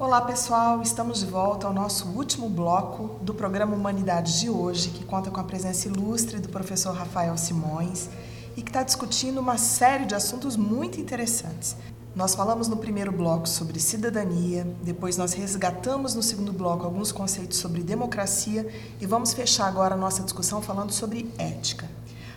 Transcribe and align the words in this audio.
Olá 0.00 0.22
pessoal, 0.22 0.80
estamos 0.80 1.20
de 1.20 1.26
volta 1.26 1.66
ao 1.66 1.74
nosso 1.74 2.08
último 2.08 2.48
bloco 2.48 3.22
do 3.22 3.34
programa 3.34 3.76
Humanidades 3.76 4.40
de 4.40 4.48
hoje, 4.48 4.88
que 4.88 5.04
conta 5.04 5.30
com 5.30 5.38
a 5.38 5.44
presença 5.44 5.88
ilustre 5.88 6.38
do 6.38 6.48
professor 6.48 6.94
Rafael 6.94 7.36
Simões 7.36 8.08
e 8.56 8.62
que 8.62 8.70
está 8.70 8.82
discutindo 8.82 9.38
uma 9.38 9.58
série 9.58 10.06
de 10.06 10.14
assuntos 10.14 10.56
muito 10.56 10.98
interessantes. 10.98 11.76
Nós 12.16 12.34
falamos 12.34 12.66
no 12.66 12.78
primeiro 12.78 13.12
bloco 13.12 13.46
sobre 13.46 13.78
cidadania, 13.78 14.66
depois 14.82 15.18
nós 15.18 15.34
resgatamos 15.34 16.14
no 16.14 16.22
segundo 16.22 16.50
bloco 16.50 16.86
alguns 16.86 17.12
conceitos 17.12 17.58
sobre 17.58 17.82
democracia 17.82 18.66
e 18.98 19.04
vamos 19.04 19.34
fechar 19.34 19.66
agora 19.66 19.94
a 19.94 19.98
nossa 19.98 20.22
discussão 20.22 20.62
falando 20.62 20.92
sobre 20.92 21.30
ética. 21.36 21.86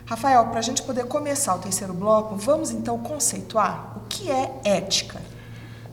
Rafael, 0.06 0.48
para 0.48 0.60
a 0.60 0.64
gente 0.64 0.84
poder 0.84 1.06
começar 1.06 1.56
o 1.56 1.60
terceiro 1.60 1.94
bloco, 1.94 2.36
vamos 2.36 2.72
então 2.72 3.00
conceituar 3.00 3.94
o 3.96 4.02
que 4.10 4.30
é 4.30 4.60
ética. 4.66 5.22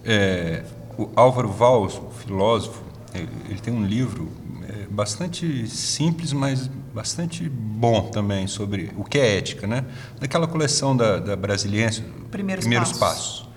É, 0.04 0.64
o 1.00 1.10
Álvaro 1.16 1.48
Valls, 1.48 1.98
o 1.98 2.10
filósofo, 2.10 2.82
ele 3.14 3.58
tem 3.60 3.72
um 3.72 3.84
livro 3.84 4.28
é, 4.68 4.86
bastante 4.90 5.66
simples, 5.66 6.32
mas 6.32 6.68
bastante 6.94 7.48
bom 7.48 8.10
também 8.10 8.46
sobre 8.46 8.90
o 8.96 9.04
que 9.04 9.18
é 9.18 9.38
ética, 9.38 9.66
né? 9.66 9.84
Daquela 10.20 10.46
coleção 10.46 10.94
da, 10.94 11.18
da 11.18 11.34
Brasiliense, 11.34 12.02
Primeiros, 12.30 12.64
Primeiros 12.64 12.92
Passos. 12.92 13.40
Passos. 13.40 13.48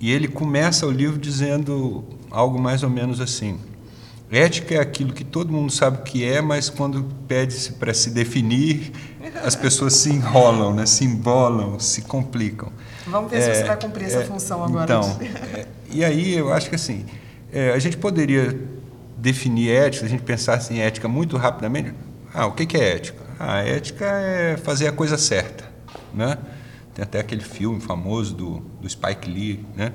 E 0.00 0.10
ele 0.10 0.26
começa 0.26 0.86
o 0.86 0.90
livro 0.90 1.18
dizendo 1.18 2.02
algo 2.30 2.58
mais 2.58 2.82
ou 2.82 2.88
menos 2.88 3.20
assim: 3.20 3.58
ética 4.30 4.74
é 4.74 4.80
aquilo 4.80 5.12
que 5.12 5.24
todo 5.24 5.52
mundo 5.52 5.70
sabe 5.70 5.98
o 5.98 6.02
que 6.02 6.24
é, 6.24 6.40
mas 6.40 6.70
quando 6.70 7.04
pede-se 7.28 7.74
para 7.74 7.92
se 7.92 8.10
definir, 8.10 8.90
as 9.42 9.56
pessoas 9.56 9.94
se 9.94 10.10
enrolam, 10.10 10.74
né? 10.74 10.86
se 10.86 11.04
embolam, 11.04 11.78
se 11.78 12.02
complicam. 12.02 12.72
Vamos 13.06 13.30
ver 13.30 13.42
se 13.42 13.54
você 13.54 13.64
vai 13.64 13.78
cumprir 13.78 14.06
essa 14.06 14.24
função 14.24 14.64
agora. 14.64 14.84
Então, 14.84 15.18
é, 15.54 15.66
e 15.90 16.04
aí 16.04 16.36
eu 16.36 16.52
acho 16.52 16.68
que 16.68 16.74
assim, 16.74 17.04
é, 17.52 17.72
a 17.72 17.78
gente 17.78 17.96
poderia 17.96 18.58
definir 19.16 19.70
ética, 19.70 20.06
a 20.06 20.08
gente 20.08 20.22
pensasse 20.22 20.72
em 20.72 20.80
ética 20.80 21.08
muito 21.08 21.36
rapidamente. 21.36 21.94
Ah, 22.32 22.46
o 22.46 22.52
que 22.52 22.76
é 22.76 22.96
ética? 22.96 23.22
Ah, 23.38 23.58
ética 23.58 24.04
é 24.04 24.56
fazer 24.56 24.88
a 24.88 24.92
coisa 24.92 25.16
certa, 25.18 25.64
né? 26.12 26.38
Tem 26.94 27.02
até 27.02 27.20
aquele 27.20 27.42
filme 27.42 27.80
famoso 27.80 28.34
do, 28.34 28.60
do 28.80 28.88
Spike 28.88 29.28
Lee, 29.28 29.64
né? 29.74 29.92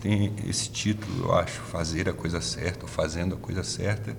Tem 0.00 0.32
esse 0.48 0.70
título, 0.70 1.26
eu 1.26 1.34
acho, 1.34 1.60
fazer 1.60 2.08
a 2.08 2.12
coisa 2.12 2.40
certa, 2.40 2.84
ou 2.84 2.88
fazendo 2.88 3.34
a 3.34 3.38
coisa 3.38 3.62
certa, 3.62 4.16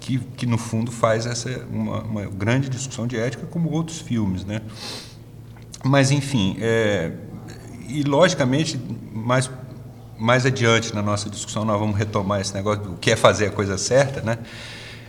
que, 0.00 0.18
que 0.18 0.46
no 0.46 0.58
fundo 0.58 0.90
faz 0.90 1.26
essa 1.26 1.64
uma, 1.70 2.02
uma 2.02 2.24
grande 2.24 2.68
discussão 2.68 3.06
de 3.06 3.16
ética, 3.16 3.46
como 3.46 3.70
outros 3.70 4.00
filmes, 4.00 4.44
né? 4.44 4.60
Mas 5.84 6.10
enfim, 6.10 6.56
é, 6.60 7.12
e 7.88 8.02
logicamente 8.02 8.78
mais 9.12 9.50
mais 10.18 10.44
adiante 10.44 10.94
na 10.94 11.00
nossa 11.00 11.30
discussão 11.30 11.64
nós 11.64 11.80
vamos 11.80 11.96
retomar 11.96 12.42
esse 12.42 12.52
negócio 12.52 12.84
do 12.84 12.96
que 12.96 13.10
é 13.10 13.16
fazer 13.16 13.46
a 13.46 13.50
coisa 13.50 13.78
certa, 13.78 14.20
né? 14.20 14.38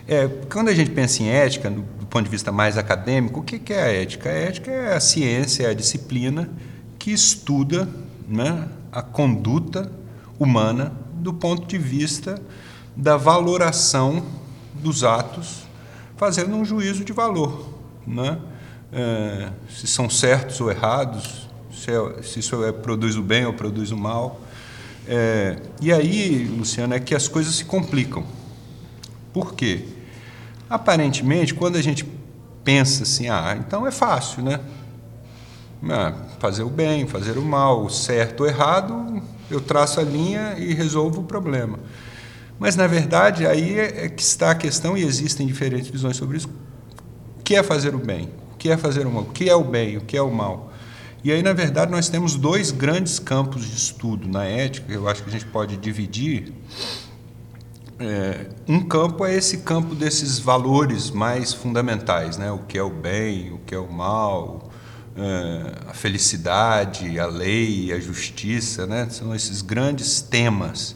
É, 0.07 0.27
quando 0.49 0.69
a 0.69 0.73
gente 0.73 0.91
pensa 0.91 1.21
em 1.21 1.29
ética, 1.29 1.69
do, 1.69 1.81
do 1.81 2.05
ponto 2.05 2.23
de 2.23 2.29
vista 2.29 2.51
mais 2.51 2.77
acadêmico, 2.77 3.41
o 3.41 3.43
que, 3.43 3.59
que 3.59 3.73
é 3.73 3.81
a 3.81 3.91
ética? 3.91 4.29
A 4.29 4.33
ética 4.33 4.71
é 4.71 4.95
a 4.95 4.99
ciência, 4.99 5.63
é 5.63 5.69
a 5.69 5.73
disciplina 5.73 6.49
que 6.97 7.11
estuda 7.11 7.87
né, 8.27 8.67
a 8.91 9.01
conduta 9.01 9.91
humana 10.41 10.91
do 11.13 11.31
ponto 11.31 11.67
de 11.67 11.77
vista 11.77 12.41
da 12.95 13.15
valoração 13.15 14.25
dos 14.73 15.03
atos, 15.03 15.67
fazendo 16.17 16.55
um 16.55 16.65
juízo 16.65 17.05
de 17.05 17.13
valor, 17.13 17.69
né? 18.07 18.39
É, 18.91 19.49
se 19.69 19.85
são 19.85 20.09
certos 20.09 20.59
ou 20.59 20.71
errados, 20.71 21.47
se, 21.71 21.91
é, 21.91 22.23
se 22.23 22.39
isso 22.39 22.63
é, 22.65 22.71
produz 22.71 23.15
o 23.15 23.21
bem 23.21 23.45
ou 23.45 23.53
produz 23.53 23.91
o 23.91 23.97
mal. 23.97 24.41
É, 25.07 25.57
e 25.79 25.93
aí, 25.93 26.45
Luciano, 26.45 26.95
é 26.95 26.99
que 26.99 27.13
as 27.13 27.27
coisas 27.27 27.53
se 27.53 27.65
complicam. 27.65 28.25
Por 29.31 29.53
quê? 29.53 29.85
Aparentemente, 30.67 31.53
quando 31.53 31.75
a 31.75 31.83
gente 31.83 32.03
pensa 32.63 33.03
assim, 33.03 33.29
ah, 33.29 33.55
então 33.59 33.85
é 33.85 33.91
fácil, 33.91 34.43
né? 34.43 34.59
Ah, 35.89 36.13
fazer 36.39 36.63
o 36.63 36.69
bem, 36.69 37.07
fazer 37.07 37.37
o 37.37 37.41
mal, 37.41 37.83
o 37.83 37.89
certo 37.89 38.41
ou 38.41 38.47
errado, 38.47 39.21
eu 39.49 39.59
traço 39.59 39.99
a 39.99 40.03
linha 40.03 40.55
e 40.57 40.73
resolvo 40.73 41.21
o 41.21 41.23
problema. 41.23 41.79
Mas, 42.59 42.75
na 42.75 42.85
verdade, 42.85 43.47
aí 43.47 43.79
é 43.79 44.07
que 44.07 44.21
está 44.21 44.51
a 44.51 44.55
questão 44.55 44.95
e 44.95 45.03
existem 45.03 45.47
diferentes 45.47 45.89
visões 45.89 46.15
sobre 46.15 46.37
isso. 46.37 46.49
O 47.39 47.43
que 47.43 47.55
é 47.55 47.63
fazer 47.63 47.95
o 47.95 47.97
bem? 47.97 48.29
O 48.53 48.57
que 48.57 48.69
é 48.69 48.77
fazer 48.77 49.07
o 49.07 49.11
mal? 49.11 49.23
O 49.23 49.31
que 49.31 49.49
é 49.49 49.55
o 49.55 49.63
bem? 49.63 49.97
O 49.97 50.01
que 50.01 50.15
é 50.15 50.21
o 50.21 50.31
mal? 50.31 50.71
E 51.23 51.31
aí, 51.31 51.43
na 51.43 51.53
verdade, 51.53 51.91
nós 51.91 52.09
temos 52.09 52.35
dois 52.35 52.71
grandes 52.71 53.19
campos 53.19 53.65
de 53.65 53.75
estudo 53.75 54.27
na 54.27 54.43
ética, 54.43 54.91
eu 54.91 55.07
acho 55.07 55.21
que 55.21 55.29
a 55.29 55.31
gente 55.31 55.45
pode 55.45 55.77
dividir. 55.77 56.51
É, 57.99 58.47
um 58.67 58.81
campo 58.81 59.23
é 59.23 59.35
esse 59.35 59.59
campo 59.59 59.93
desses 59.93 60.39
valores 60.39 61.11
mais 61.11 61.53
fundamentais, 61.53 62.37
né? 62.37 62.51
o 62.51 62.59
que 62.59 62.75
é 62.75 62.81
o 62.81 62.89
bem, 62.89 63.53
o 63.53 63.59
que 63.59 63.75
é 63.75 63.77
o 63.77 63.91
mal, 63.91 64.70
é, 64.70 64.70
a 65.87 65.93
felicidade, 65.93 67.19
a 67.19 67.25
lei, 67.25 67.91
a 67.91 67.99
justiça, 67.99 68.85
né? 68.85 69.07
são 69.09 69.33
esses 69.35 69.61
grandes 69.61 70.21
temas. 70.21 70.95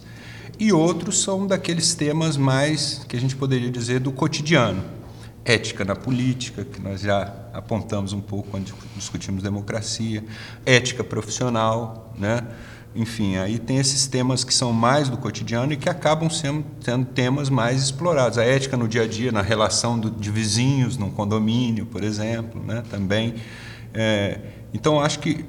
E 0.58 0.72
outros 0.72 1.22
são 1.22 1.46
daqueles 1.46 1.94
temas 1.94 2.38
mais, 2.38 3.06
que 3.08 3.16
a 3.16 3.20
gente 3.20 3.36
poderia 3.36 3.70
dizer, 3.70 4.00
do 4.00 4.12
cotidiano 4.12 4.84
ética 5.46 5.86
na 5.86 5.96
política, 5.96 6.66
que 6.66 6.82
nós 6.82 7.02
já 7.02 7.32
apontamos 7.54 8.12
um 8.12 8.20
pouco 8.20 8.50
quando 8.50 8.74
discutimos 8.96 9.44
democracia, 9.44 10.26
ética 10.66 11.04
profissional, 11.04 12.12
né? 12.18 12.42
Enfim, 12.96 13.36
aí 13.36 13.60
tem 13.60 13.78
esses 13.78 14.08
temas 14.08 14.44
que 14.44 14.54
são 14.54 14.72
mais 14.72 15.10
do 15.10 15.18
cotidiano 15.18 15.74
e 15.74 15.78
que 15.78 15.90
acabam 15.90 16.30
sendo, 16.30 16.66
sendo 16.80 17.06
temas 17.06 17.50
mais 17.50 17.84
explorados. 17.84 18.38
A 18.38 18.44
ética 18.44 18.78
no 18.78 18.88
dia 18.88 19.04
a 19.04 19.08
dia, 19.08 19.34
na 19.34 19.42
relação 19.42 20.00
do, 20.00 20.10
de 20.10 20.32
vizinhos, 20.32 20.98
num 20.98 21.12
condomínio, 21.12 21.86
por 21.86 22.04
exemplo, 22.04 22.64
né? 22.64 22.84
também. 22.90 23.36
É, 23.96 24.40
então, 24.74 25.00
acho 25.00 25.20
que 25.20 25.46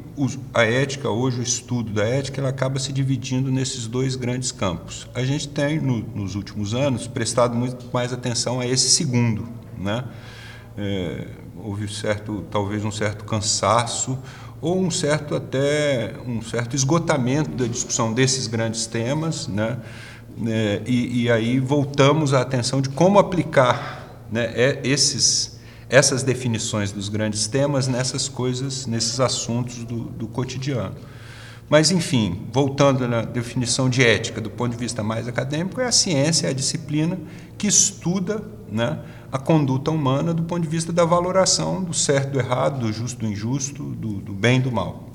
a 0.55 0.63
ética, 0.63 1.11
hoje, 1.11 1.41
o 1.41 1.43
estudo 1.43 1.93
da 1.93 2.05
ética, 2.05 2.41
ela 2.41 2.51
acaba 2.51 2.79
se 2.79 2.93
dividindo 2.93 3.51
nesses 3.51 3.89
dois 3.89 4.15
grandes 4.15 4.53
campos. 4.53 5.09
A 5.13 5.25
gente 5.25 5.49
tem, 5.49 5.81
no, 5.81 5.99
nos 5.99 6.37
últimos 6.37 6.75
anos, 6.75 7.09
prestado 7.09 7.57
muito 7.57 7.87
mais 7.93 8.13
atenção 8.13 8.61
a 8.61 8.67
esse 8.67 8.89
segundo, 8.89 9.49
né? 9.77 10.05
É, 10.79 11.27
houve 11.57 11.93
certo, 11.93 12.45
talvez 12.51 12.85
um 12.85 12.93
certo 12.93 13.25
cansaço 13.25 14.17
ou 14.61 14.79
um 14.79 14.91
certo 14.91 15.35
até 15.35 16.15
um 16.27 16.41
certo 16.41 16.77
esgotamento 16.77 17.51
da 17.51 17.67
discussão 17.67 18.13
desses 18.13 18.47
grandes 18.47 18.87
temas, 18.87 19.49
né? 19.49 19.79
É, 20.47 20.83
e, 20.87 21.23
e, 21.23 21.31
aí 21.31 21.59
voltamos 21.59 22.35
à 22.35 22.43
atenção 22.43 22.83
de 22.83 22.91
como 22.91 23.19
aplicar 23.19 24.21
né, 24.31 24.53
é, 24.55 24.81
esses, 24.85 25.56
essas 25.89 26.23
definições 26.23 26.91
dos 26.93 27.09
grandes 27.09 27.47
temas 27.47 27.87
nessas 27.87 28.29
coisas, 28.29 28.87
nesses 28.87 29.21
assuntos 29.21 29.85
do, 29.85 30.05
do 30.05 30.27
cotidiano. 30.27 30.97
Mas, 31.69 31.91
enfim, 31.91 32.47
voltando 32.53 33.09
na 33.09 33.23
definição 33.23 33.91
de 33.91 34.03
ética 34.03 34.41
do 34.41 34.51
ponto 34.51 34.73
de 34.73 34.77
vista 34.77 35.03
mais 35.03 35.27
acadêmico, 35.27 35.81
é 35.81 35.87
a 35.87 35.93
ciência, 35.93 36.47
é 36.47 36.51
a 36.51 36.53
disciplina 36.53 37.19
que 37.59 37.67
estuda 37.67 38.43
né, 38.71 39.01
a 39.33 39.39
conduta 39.39 39.91
humana 39.91 40.33
do 40.33 40.45
ponto 40.45 40.63
de 40.63 40.69
vista 40.69 40.93
da 40.93 41.05
valoração 41.05 41.83
do 41.83 41.93
certo, 41.93 42.33
do 42.33 42.39
errado, 42.39 42.81
do 42.81 42.93
justo, 42.93 43.19
do 43.19 43.27
injusto, 43.27 43.83
do, 43.83 44.15
do 44.21 44.33
bem 44.33 44.61
do 44.61 44.71
mal. 44.71 45.11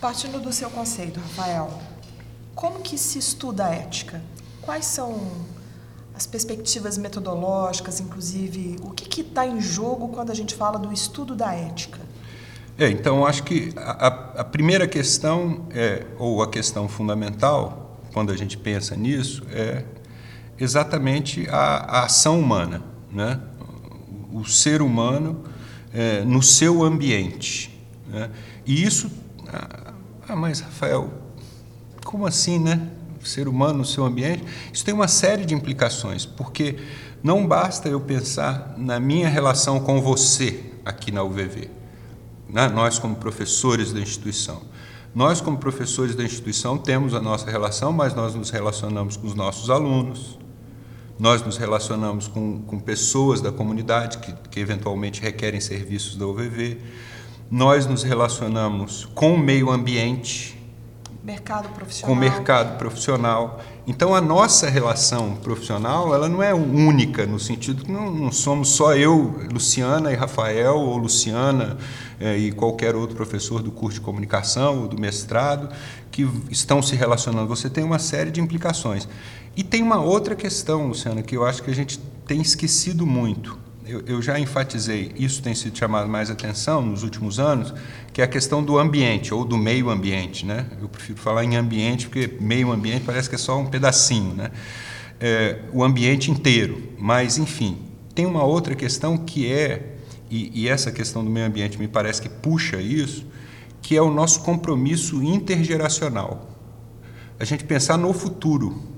Partindo 0.00 0.40
do 0.40 0.52
seu 0.52 0.68
conceito, 0.68 1.20
Rafael, 1.20 1.80
como 2.54 2.80
que 2.80 2.98
se 2.98 3.18
estuda 3.18 3.66
a 3.66 3.70
ética? 3.74 4.20
Quais 4.62 4.86
são 4.86 5.20
as 6.14 6.26
perspectivas 6.26 6.96
metodológicas, 6.96 7.98
inclusive, 8.00 8.76
o 8.82 8.90
que 8.90 9.20
está 9.20 9.46
em 9.46 9.60
jogo 9.60 10.08
quando 10.08 10.30
a 10.30 10.34
gente 10.34 10.54
fala 10.54 10.78
do 10.78 10.92
estudo 10.92 11.34
da 11.34 11.52
ética? 11.52 12.00
É, 12.78 12.88
então, 12.88 13.26
acho 13.26 13.42
que 13.42 13.72
a, 13.76 14.06
a 14.40 14.44
primeira 14.44 14.86
questão, 14.86 15.66
é, 15.70 16.06
ou 16.18 16.42
a 16.42 16.48
questão 16.48 16.88
fundamental, 16.88 18.00
quando 18.12 18.32
a 18.32 18.36
gente 18.36 18.56
pensa 18.56 18.96
nisso, 18.96 19.44
é 19.50 19.84
exatamente 20.58 21.48
a, 21.48 21.56
a 21.56 22.04
ação 22.04 22.38
humana, 22.38 22.82
né? 23.12 23.40
o 24.32 24.44
ser 24.44 24.82
humano 24.82 25.44
é, 25.92 26.24
no 26.24 26.42
seu 26.42 26.82
ambiente. 26.82 27.76
Né? 28.08 28.30
E 28.66 28.82
isso. 28.82 29.10
Ah, 29.48 29.92
ah, 30.28 30.36
mas, 30.36 30.60
Rafael, 30.60 31.12
como 32.04 32.26
assim, 32.26 32.58
né? 32.58 32.88
Ser 33.24 33.48
humano 33.48 33.78
no 33.78 33.84
seu 33.84 34.04
ambiente? 34.04 34.44
Isso 34.72 34.84
tem 34.84 34.94
uma 34.94 35.08
série 35.08 35.44
de 35.44 35.54
implicações, 35.54 36.26
porque 36.26 36.76
não 37.22 37.46
basta 37.46 37.88
eu 37.88 38.00
pensar 38.00 38.74
na 38.76 39.00
minha 39.00 39.28
relação 39.28 39.80
com 39.80 40.00
você 40.00 40.72
aqui 40.84 41.10
na 41.10 41.22
UVV, 41.22 41.70
né? 42.48 42.68
nós, 42.68 42.98
como 42.98 43.16
professores 43.16 43.92
da 43.92 44.00
instituição. 44.00 44.60
Nós, 45.14 45.40
como 45.40 45.56
professores 45.56 46.14
da 46.14 46.24
instituição, 46.24 46.76
temos 46.76 47.14
a 47.14 47.20
nossa 47.20 47.50
relação, 47.50 47.92
mas 47.92 48.14
nós 48.14 48.34
nos 48.34 48.50
relacionamos 48.50 49.16
com 49.16 49.26
os 49.26 49.34
nossos 49.34 49.70
alunos, 49.70 50.38
nós 51.18 51.40
nos 51.42 51.56
relacionamos 51.56 52.26
com, 52.26 52.60
com 52.62 52.78
pessoas 52.80 53.40
da 53.40 53.52
comunidade 53.52 54.18
que, 54.18 54.34
que 54.50 54.58
eventualmente 54.58 55.22
requerem 55.22 55.60
serviços 55.60 56.16
da 56.16 56.26
UVV. 56.26 56.78
Nós 57.50 57.86
nos 57.86 58.02
relacionamos 58.02 59.04
com 59.14 59.34
o 59.34 59.38
meio 59.38 59.70
ambiente, 59.70 60.53
mercado 61.24 61.68
profissional. 61.70 62.14
com 62.14 62.20
o 62.20 62.20
mercado 62.20 62.78
profissional. 62.78 63.60
Então 63.86 64.14
a 64.14 64.20
nossa 64.20 64.68
relação 64.68 65.36
profissional 65.36 66.14
ela 66.14 66.28
não 66.28 66.42
é 66.42 66.52
única 66.52 67.24
no 67.24 67.40
sentido 67.40 67.84
que 67.84 67.90
não, 67.90 68.10
não 68.10 68.30
somos 68.30 68.68
só 68.70 68.94
eu, 68.94 69.34
Luciana 69.50 70.12
e 70.12 70.14
Rafael 70.14 70.76
ou 70.76 70.98
Luciana 70.98 71.78
eh, 72.20 72.36
e 72.36 72.52
qualquer 72.52 72.94
outro 72.94 73.16
professor 73.16 73.62
do 73.62 73.70
curso 73.70 74.00
de 74.00 74.04
comunicação 74.04 74.82
ou 74.82 74.88
do 74.88 75.00
mestrado 75.00 75.74
que 76.10 76.28
estão 76.50 76.82
se 76.82 76.94
relacionando. 76.94 77.48
Você 77.48 77.70
tem 77.70 77.82
uma 77.82 77.98
série 77.98 78.30
de 78.30 78.40
implicações. 78.40 79.08
E 79.56 79.62
tem 79.62 79.82
uma 79.82 80.00
outra 80.00 80.34
questão, 80.34 80.88
Luciana, 80.88 81.22
que 81.22 81.36
eu 81.36 81.44
acho 81.44 81.62
que 81.62 81.70
a 81.70 81.74
gente 81.74 81.98
tem 82.26 82.40
esquecido 82.40 83.06
muito. 83.06 83.63
Eu, 83.86 84.02
eu, 84.06 84.22
já 84.22 84.40
enfatizei, 84.40 85.12
isso 85.14 85.42
tem 85.42 85.54
sido 85.54 85.76
chamado 85.76 86.08
mais 86.08 86.30
atenção 86.30 86.80
nos 86.80 87.02
últimos 87.02 87.38
anos, 87.38 87.74
que 88.14 88.22
é 88.22 88.24
a 88.24 88.26
questão 88.26 88.62
do 88.62 88.78
ambiente 88.78 89.34
ou 89.34 89.44
do 89.44 89.58
meio 89.58 89.90
ambiente. 89.90 90.46
Né? 90.46 90.66
Eu 90.80 90.88
prefiro 90.88 91.18
falar 91.18 91.44
em 91.44 91.56
ambiente 91.56 92.08
porque 92.08 92.34
meio 92.40 92.72
ambiente 92.72 93.04
parece 93.04 93.28
que 93.28 93.34
é 93.34 93.38
só 93.38 93.58
um 93.58 93.66
pedacinho, 93.66 94.34
né? 94.34 94.50
É, 95.20 95.58
o 95.72 95.84
ambiente 95.84 96.30
inteiro. 96.30 96.82
Mas, 96.98 97.36
enfim, 97.36 97.78
tem 98.14 98.24
uma 98.24 98.42
outra 98.42 98.74
questão 98.74 99.18
que 99.18 99.52
é, 99.52 99.96
e, 100.30 100.62
e 100.62 100.68
essa 100.68 100.90
questão 100.90 101.22
do 101.22 101.30
meio 101.30 101.46
ambiente 101.46 101.78
me 101.78 101.86
parece 101.86 102.22
que 102.22 102.28
puxa 102.28 102.80
isso, 102.80 103.26
que 103.82 103.94
é 103.94 104.00
o 104.00 104.10
nosso 104.10 104.40
compromisso 104.40 105.22
intergeracional. 105.22 106.50
A 107.38 107.44
gente 107.44 107.64
pensar 107.64 107.98
no 107.98 108.14
futuro, 108.14 108.93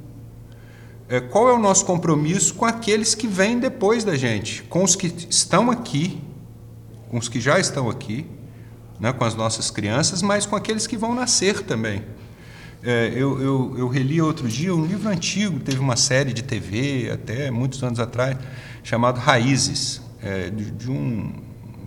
qual 1.31 1.49
é 1.49 1.53
o 1.53 1.59
nosso 1.59 1.85
compromisso 1.85 2.55
com 2.55 2.65
aqueles 2.65 3.15
que 3.15 3.27
vêm 3.27 3.59
depois 3.59 4.03
da 4.03 4.17
gente, 4.17 4.63
com 4.65 4.83
os 4.83 4.97
que 4.97 5.07
estão 5.31 5.71
aqui, 5.71 6.21
com 7.09 7.19
os 7.19 7.29
que 7.29 7.41
já 7.41 7.61
estão 7.61 7.89
aqui, 7.89 8.27
né, 8.99 9.13
com 9.13 9.25
as 9.25 9.35
nossas 9.35 9.71
crianças, 9.71 10.23
mas 10.23 10.47
com 10.47 10.57
aqueles 10.57 10.87
que 10.87 10.97
vão 10.97 11.15
nascer 11.15 11.63
também. 11.63 12.03
É, 12.83 13.13
eu, 13.15 13.41
eu, 13.41 13.75
eu, 13.79 13.89
reli 13.89 14.21
outro 14.21 14.49
dia 14.49 14.75
um 14.75 14.85
livro 14.85 15.09
antigo, 15.09 15.59
teve 15.61 15.79
uma 15.79 15.97
série 15.97 16.33
de 16.33 16.43
TV, 16.43 17.11
até 17.13 17.51
muitos 17.51 17.83
anos 17.83 17.99
atrás, 17.99 18.37
chamado 18.83 19.19
Raízes, 19.19 20.01
é, 20.23 20.51
de, 20.51 20.71
de 20.71 20.91
um 20.91 21.33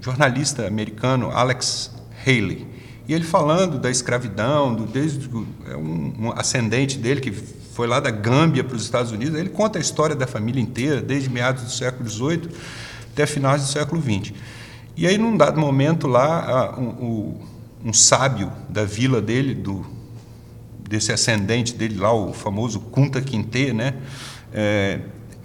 jornalista 0.02 0.68
americano, 0.68 1.30
Alex 1.32 1.92
Haley. 2.26 2.68
E 3.08 3.14
ele 3.14 3.24
falando 3.24 3.80
da 3.80 3.90
escravidão, 3.90 4.76
do, 4.76 4.86
desde 4.86 5.30
é 5.68 5.76
um, 5.76 6.14
um 6.20 6.32
ascendente 6.32 6.98
dele 6.98 7.22
que 7.22 7.34
foi 7.80 7.88
lá 7.88 8.02
da 8.02 8.12
Gâmbia 8.12 8.62
para 8.62 8.76
os 8.76 8.84
Estados 8.84 9.14
Unidos. 9.14 9.40
Ele 9.40 9.48
conta 9.48 9.80
a 9.80 9.82
história 9.82 10.14
da 10.14 10.28
família 10.28 10.62
inteira, 10.62 11.02
desde 11.02 11.30
meados 11.30 11.64
do 11.64 11.72
século 11.72 12.10
XVIII 12.10 12.50
até 13.14 13.26
finais 13.26 13.62
do 13.62 13.70
século 13.70 14.02
XX. 14.02 14.34
E 14.98 15.08
aí, 15.08 15.18
num 15.18 15.38
dado 15.38 15.58
momento 15.58 16.06
lá, 16.06 16.78
um, 16.78 17.40
um, 17.86 17.94
sábio 17.94 18.52
da 18.68 18.84
vila 18.84 19.22
dele, 19.22 19.56
do, 19.56 19.86
desse 20.90 21.14
ascendente 21.14 21.74
dele 21.74 21.98
lá, 21.98 22.12
o 22.12 22.34
famoso 22.34 22.82
Kunta 22.82 23.22
Kinte, 23.22 23.72
né? 23.72 23.94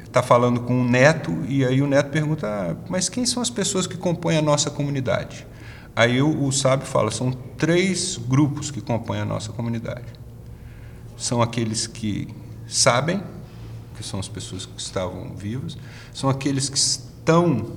está 0.04 0.19
é, 0.19 0.22
falando 0.25 0.62
com 0.62 0.75
um 0.75 0.84
neto 0.84 1.38
e 1.46 1.64
aí 1.64 1.80
o 1.80 1.87
neto 1.87 2.10
pergunta: 2.10 2.48
ah, 2.48 2.75
mas 2.88 3.08
quem 3.08 3.25
são 3.25 3.40
as 3.40 3.48
pessoas 3.48 3.87
que 3.87 3.96
compõem 3.96 4.38
a 4.38 4.42
nossa 4.42 4.72
comunidade? 4.72 5.46
Aí 5.94 6.20
o, 6.20 6.46
o 6.46 6.50
sábio 6.50 6.84
fala: 6.84 7.12
são 7.12 7.30
três 7.30 8.16
grupos 8.16 8.72
que 8.72 8.80
compõem 8.80 9.20
a 9.20 9.25
nossa 9.25 9.52
comunidade 9.52 10.24
são 11.16 11.40
aqueles 11.40 11.87
que 11.87 12.28
sabem, 12.66 13.22
que 13.96 14.05
são 14.05 14.19
as 14.19 14.28
pessoas 14.28 14.66
que 14.66 14.81
estavam 14.81 15.34
vivas, 15.34 15.76
são 16.12 16.28
aqueles 16.28 16.69
que 16.69 16.78
estão 16.78 17.72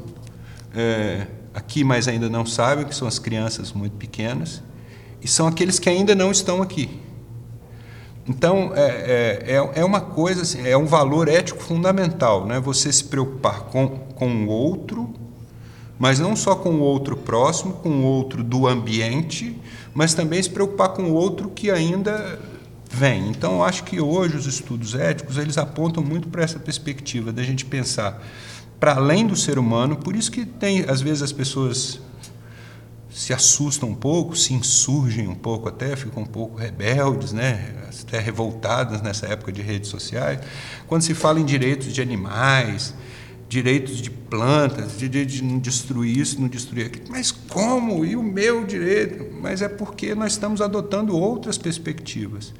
é, 0.75 1.27
aqui, 1.53 1.83
mas 1.83 2.07
ainda 2.07 2.29
não 2.29 2.45
sabem, 2.45 2.85
que 2.85 2.95
são 2.95 3.07
as 3.07 3.19
crianças 3.19 3.71
muito 3.71 3.95
pequenas, 3.97 4.61
e 5.21 5.27
são 5.27 5.47
aqueles 5.47 5.79
que 5.79 5.89
ainda 5.89 6.13
não 6.13 6.31
estão 6.31 6.61
aqui. 6.61 7.01
Então, 8.27 8.73
é, 8.75 8.81
é, 8.81 9.53
é, 9.53 9.79
é 9.79 9.85
uma 9.85 10.01
coisa, 10.01 10.41
assim, 10.41 10.67
é 10.67 10.77
um 10.77 10.85
valor 10.85 11.29
ético 11.29 11.63
fundamental, 11.63 12.45
né? 12.45 12.59
você 12.59 12.91
se 12.91 13.05
preocupar 13.05 13.61
com, 13.61 13.87
com 13.87 14.45
o 14.45 14.49
outro, 14.49 15.13
mas 15.97 16.19
não 16.19 16.35
só 16.35 16.53
com 16.53 16.71
o 16.75 16.79
outro 16.81 17.15
próximo, 17.15 17.73
com 17.73 17.89
o 17.89 18.03
outro 18.03 18.43
do 18.43 18.67
ambiente, 18.67 19.59
mas 19.93 20.13
também 20.13 20.43
se 20.43 20.49
preocupar 20.49 20.89
com 20.89 21.03
o 21.03 21.13
outro 21.13 21.49
que 21.49 21.71
ainda 21.71 22.37
vem. 22.91 23.29
Então, 23.29 23.53
eu 23.55 23.63
acho 23.63 23.83
que 23.83 23.99
hoje 23.99 24.35
os 24.35 24.45
estudos 24.45 24.95
éticos 24.95 25.37
eles 25.37 25.57
apontam 25.57 26.03
muito 26.03 26.27
para 26.27 26.43
essa 26.43 26.59
perspectiva 26.59 27.31
da 27.31 27.43
gente 27.43 27.65
pensar 27.65 28.21
para 28.79 28.95
além 28.95 29.25
do 29.25 29.35
ser 29.35 29.57
humano. 29.57 29.95
Por 29.95 30.15
isso 30.15 30.31
que 30.31 30.45
tem, 30.45 30.85
às 30.87 31.01
vezes 31.01 31.23
as 31.23 31.31
pessoas 31.31 31.99
se 33.09 33.33
assustam 33.33 33.89
um 33.89 33.95
pouco, 33.95 34.35
se 34.35 34.53
insurgem 34.53 35.27
um 35.27 35.35
pouco 35.35 35.67
até, 35.67 35.95
ficam 35.95 36.23
um 36.23 36.25
pouco 36.27 36.55
rebeldes, 36.55 37.33
né? 37.33 37.73
até 38.07 38.19
revoltadas 38.19 39.01
nessa 39.01 39.25
época 39.25 39.51
de 39.51 39.61
redes 39.61 39.89
sociais, 39.89 40.39
quando 40.87 41.01
se 41.01 41.13
fala 41.13 41.39
em 41.39 41.45
direitos 41.45 41.91
de 41.91 42.01
animais, 42.01 42.93
direitos 43.49 44.01
de 44.01 44.11
plantas, 44.11 44.97
de, 44.97 45.07
de, 45.07 45.25
de 45.25 45.43
não 45.43 45.57
destruir 45.57 46.17
isso, 46.17 46.39
não 46.39 46.47
destruir 46.47 46.87
aquilo. 46.87 47.05
Mas 47.09 47.31
como? 47.31 48.03
E 48.03 48.15
o 48.15 48.23
meu 48.23 48.65
direito? 48.65 49.25
Mas 49.41 49.61
é 49.61 49.69
porque 49.69 50.13
nós 50.13 50.33
estamos 50.33 50.61
adotando 50.61 51.15
outras 51.15 51.57
perspectivas. 51.57 52.53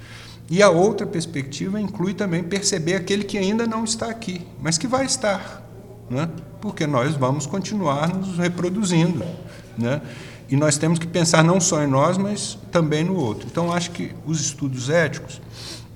E 0.49 0.63
a 0.63 0.69
outra 0.69 1.05
perspectiva 1.05 1.79
inclui 1.79 2.13
também 2.13 2.41
perceber 2.41 2.95
aquele 2.95 3.25
que 3.25 3.37
ainda 3.37 3.67
não 3.67 3.83
está 3.83 4.07
aqui, 4.07 4.41
mas 4.61 4.77
que 4.77 4.87
vai 4.87 5.05
estar, 5.05 5.61
né? 6.09 6.29
porque 6.61 6.87
nós 6.87 7.15
vamos 7.15 7.45
continuar 7.45 8.15
nos 8.15 8.37
reproduzindo. 8.37 9.25
Né? 9.77 10.01
E 10.49 10.55
nós 10.55 10.77
temos 10.77 10.97
que 10.97 11.05
pensar 11.05 11.43
não 11.43 11.59
só 11.59 11.83
em 11.83 11.87
nós, 11.87 12.17
mas 12.17 12.57
também 12.71 13.03
no 13.03 13.15
outro. 13.15 13.45
Então, 13.51 13.73
acho 13.73 13.91
que 13.91 14.11
os 14.25 14.39
estudos 14.39 14.89
éticos 14.89 15.41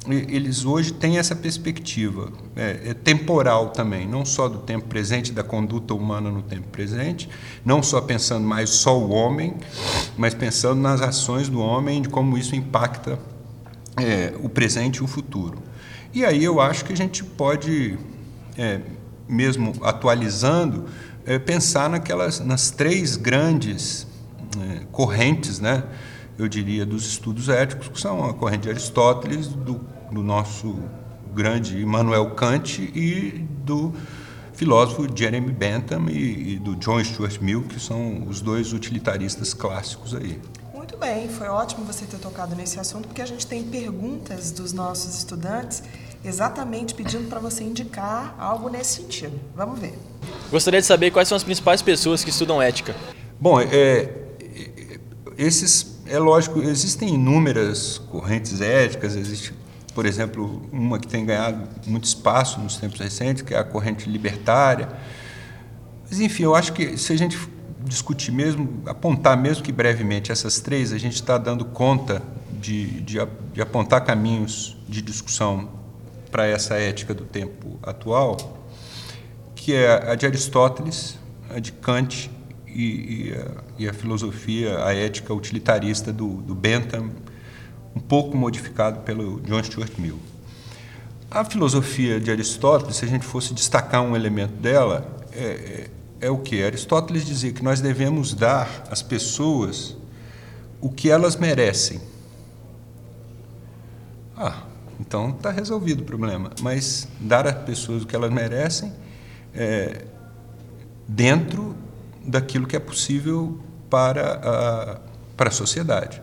eles 0.10 0.66
hoje 0.66 0.92
têm 0.92 1.20
essa 1.20 1.36
perspectiva 1.36 2.32
é, 2.56 2.90
é, 2.90 2.94
temporal 2.94 3.70
também, 3.70 4.08
não 4.08 4.26
só 4.26 4.50
do 4.50 4.58
tempo 4.58 4.88
presente, 4.88 5.32
da 5.32 5.44
conduta 5.44 5.94
humana 5.94 6.32
no 6.32 6.42
tempo 6.42 6.68
presente, 6.70 7.30
não 7.64 7.84
só 7.84 8.02
pensando 8.02 8.44
mais 8.44 8.72
só 8.72 8.98
o 8.98 9.12
homem, 9.12 9.54
mas 10.18 10.34
pensando 10.34 10.82
nas 10.82 11.02
ações 11.02 11.48
do 11.50 11.60
homem, 11.60 12.02
de 12.02 12.10
como 12.10 12.36
isso 12.36 12.56
impacta 12.56 13.20
é, 13.96 14.34
o 14.42 14.50
presente 14.50 14.98
e 14.98 15.04
o 15.04 15.08
futuro. 15.08 15.60
E 16.12 16.26
aí 16.26 16.44
eu 16.44 16.60
acho 16.60 16.84
que 16.84 16.94
a 16.94 16.98
gente 16.98 17.24
pode, 17.24 17.96
é, 18.58 18.80
mesmo 19.30 19.74
atualizando, 19.84 20.86
é, 21.28 21.38
pensar 21.38 21.88
naquelas, 21.88 22.40
nas 22.40 22.72
três 22.72 23.16
grandes 23.18 24.08
é, 24.60 24.82
correntes, 24.92 25.60
né? 25.60 25.84
eu 26.38 26.48
diria, 26.48 26.86
dos 26.86 27.06
estudos 27.06 27.50
éticos, 27.50 27.88
que 27.88 28.00
são 28.00 28.28
a 28.28 28.34
corrente 28.34 28.64
de 28.64 28.70
Aristóteles, 28.70 29.48
do, 29.48 29.80
do 30.12 30.22
nosso 30.22 30.78
grande 31.34 31.82
Immanuel 31.82 32.32
Kant 32.32 32.82
e 32.82 33.48
do 33.64 33.94
filósofo 34.54 35.08
Jeremy 35.14 35.52
Bentham 35.52 36.10
e, 36.10 36.54
e, 36.54 36.60
do 36.60 36.76
John 36.76 37.04
Stuart 37.04 37.40
Mill, 37.40 37.64
que 37.64 37.80
são 37.80 38.28
os 38.28 38.42
dois 38.42 38.74
utilitaristas 38.74 39.54
clássicos 39.54 40.14
aí. 40.14 40.40
Muito 40.74 40.98
bem, 40.98 41.30
foi 41.30 41.48
ótimo 41.48 41.86
você 41.86 42.06
ter 42.06 42.18
tocado 42.18 42.56
nesse 42.56 42.80
assunto, 42.80 43.08
porque 43.08 43.22
a 43.22 43.26
gente 43.26 43.48
tem 43.48 43.64
perguntas 43.64 44.52
dos 44.52 44.74
nossos 44.74 45.16
estudantes 45.16 45.82
exatamente 46.24 46.94
pedindo 46.94 47.28
para 47.28 47.40
você 47.40 47.64
indicar 47.64 48.36
algo 48.38 48.70
nesse 48.70 49.02
sentido. 49.02 49.40
Vamos 49.56 49.80
ver. 49.80 49.98
Gostaria 50.52 50.80
de 50.80 50.86
saber 50.86 51.12
quais 51.12 51.28
são 51.28 51.36
as 51.36 51.44
principais 51.44 51.82
pessoas 51.82 52.24
que 52.24 52.30
estudam 52.30 52.62
ética. 52.62 52.96
Bom, 53.40 53.60
é, 53.60 54.14
esses 55.38 56.00
é 56.06 56.20
lógico, 56.20 56.62
existem 56.62 57.16
inúmeras 57.16 57.98
correntes 57.98 58.60
éticas, 58.60 59.16
existe, 59.16 59.54
por 59.94 60.06
exemplo, 60.06 60.68
uma 60.72 61.00
que 61.00 61.08
tem 61.08 61.26
ganhado 61.26 61.68
muito 61.86 62.06
espaço 62.06 62.60
nos 62.60 62.78
tempos 62.78 63.00
recentes, 63.00 63.42
que 63.42 63.54
é 63.54 63.60
a 63.60 63.64
corrente 63.64 64.10
libertária. 64.10 64.90
Mas, 66.10 66.20
enfim, 66.20 66.44
eu 66.44 66.56
acho 66.56 66.74
que 66.74 66.98
se 66.98 67.12
a 67.14 67.18
gente 67.18 67.38
discutir 67.84 68.32
mesmo, 68.32 68.84
apontar 68.86 69.36
mesmo 69.38 69.64
que 69.64 69.72
brevemente 69.72 70.32
essas 70.32 70.60
três, 70.60 70.94
a 70.94 70.98
gente 70.98 71.16
está 71.16 71.38
dando 71.38 71.66
conta 71.66 72.22
de, 72.52 73.02
de, 73.02 73.18
de 73.54 73.62
apontar 73.62 74.04
caminhos 74.04 74.78
de 74.88 75.02
discussão 75.02 75.70
para 76.30 76.46
essa 76.46 76.76
ética 76.76 77.14
do 77.14 77.26
tempo 77.26 77.80
atual, 77.84 78.38
que 79.56 79.74
é 79.74 80.12
a 80.12 80.16
de 80.16 80.26
Aristóteles, 80.26 81.18
a 81.50 81.60
de 81.60 81.72
Kant 81.74 82.32
e, 82.66 82.84
e, 82.84 83.34
a, 83.34 83.64
e 83.80 83.90
a, 83.90 83.94
filosofia, 83.94 84.86
a 84.86 84.94
ética 84.94 85.34
utilitarista 85.34 86.14
do, 86.14 86.42
do, 86.42 86.56
Bentham, 86.56 87.12
um 87.96 88.00
pouco 88.00 88.36
modificado 88.36 89.02
pelo 89.02 89.42
John 89.42 89.64
Stuart 89.64 89.98
Mill. 89.98 90.20
A 91.30 91.46
filosofia 91.46 92.20
de 92.20 92.30
Aristóteles, 92.30 92.98
se 92.98 93.06
a 93.06 93.08
gente 93.08 93.26
fosse 93.26 93.54
destacar 93.54 94.02
um 94.02 94.16
elemento 94.16 94.54
dela, 94.54 95.18
é, 95.32 95.44
é, 95.44 95.90
é 96.28 96.30
o 96.30 96.38
que? 96.38 96.62
Aristóteles 96.62 97.26
dizia 97.26 97.54
que 97.54 97.64
nós 97.64 97.80
devemos 97.80 98.34
dar 98.34 98.84
às 98.90 99.02
pessoas 99.02 99.96
o 100.82 100.90
que 100.90 101.10
elas 101.10 101.36
merecem. 101.36 102.02
Ah, 104.36 104.64
então 105.00 105.30
está 105.30 105.52
resolvido 105.52 106.02
o 106.02 106.04
problema. 106.04 106.52
Mas 106.62 107.08
dar 107.20 107.48
às 107.48 107.64
pessoas 107.64 108.04
o 108.04 108.08
que 108.08 108.16
elas 108.16 108.32
merecem 108.32 108.92
é, 109.54 110.06
dentro 111.08 111.76
daquilo 112.26 112.68
que 112.68 112.76
é 112.76 112.80
possível 112.80 113.60
para 113.90 114.34
a, 114.34 115.00
para 115.36 115.50
a 115.50 115.52
sociedade. 115.52 116.22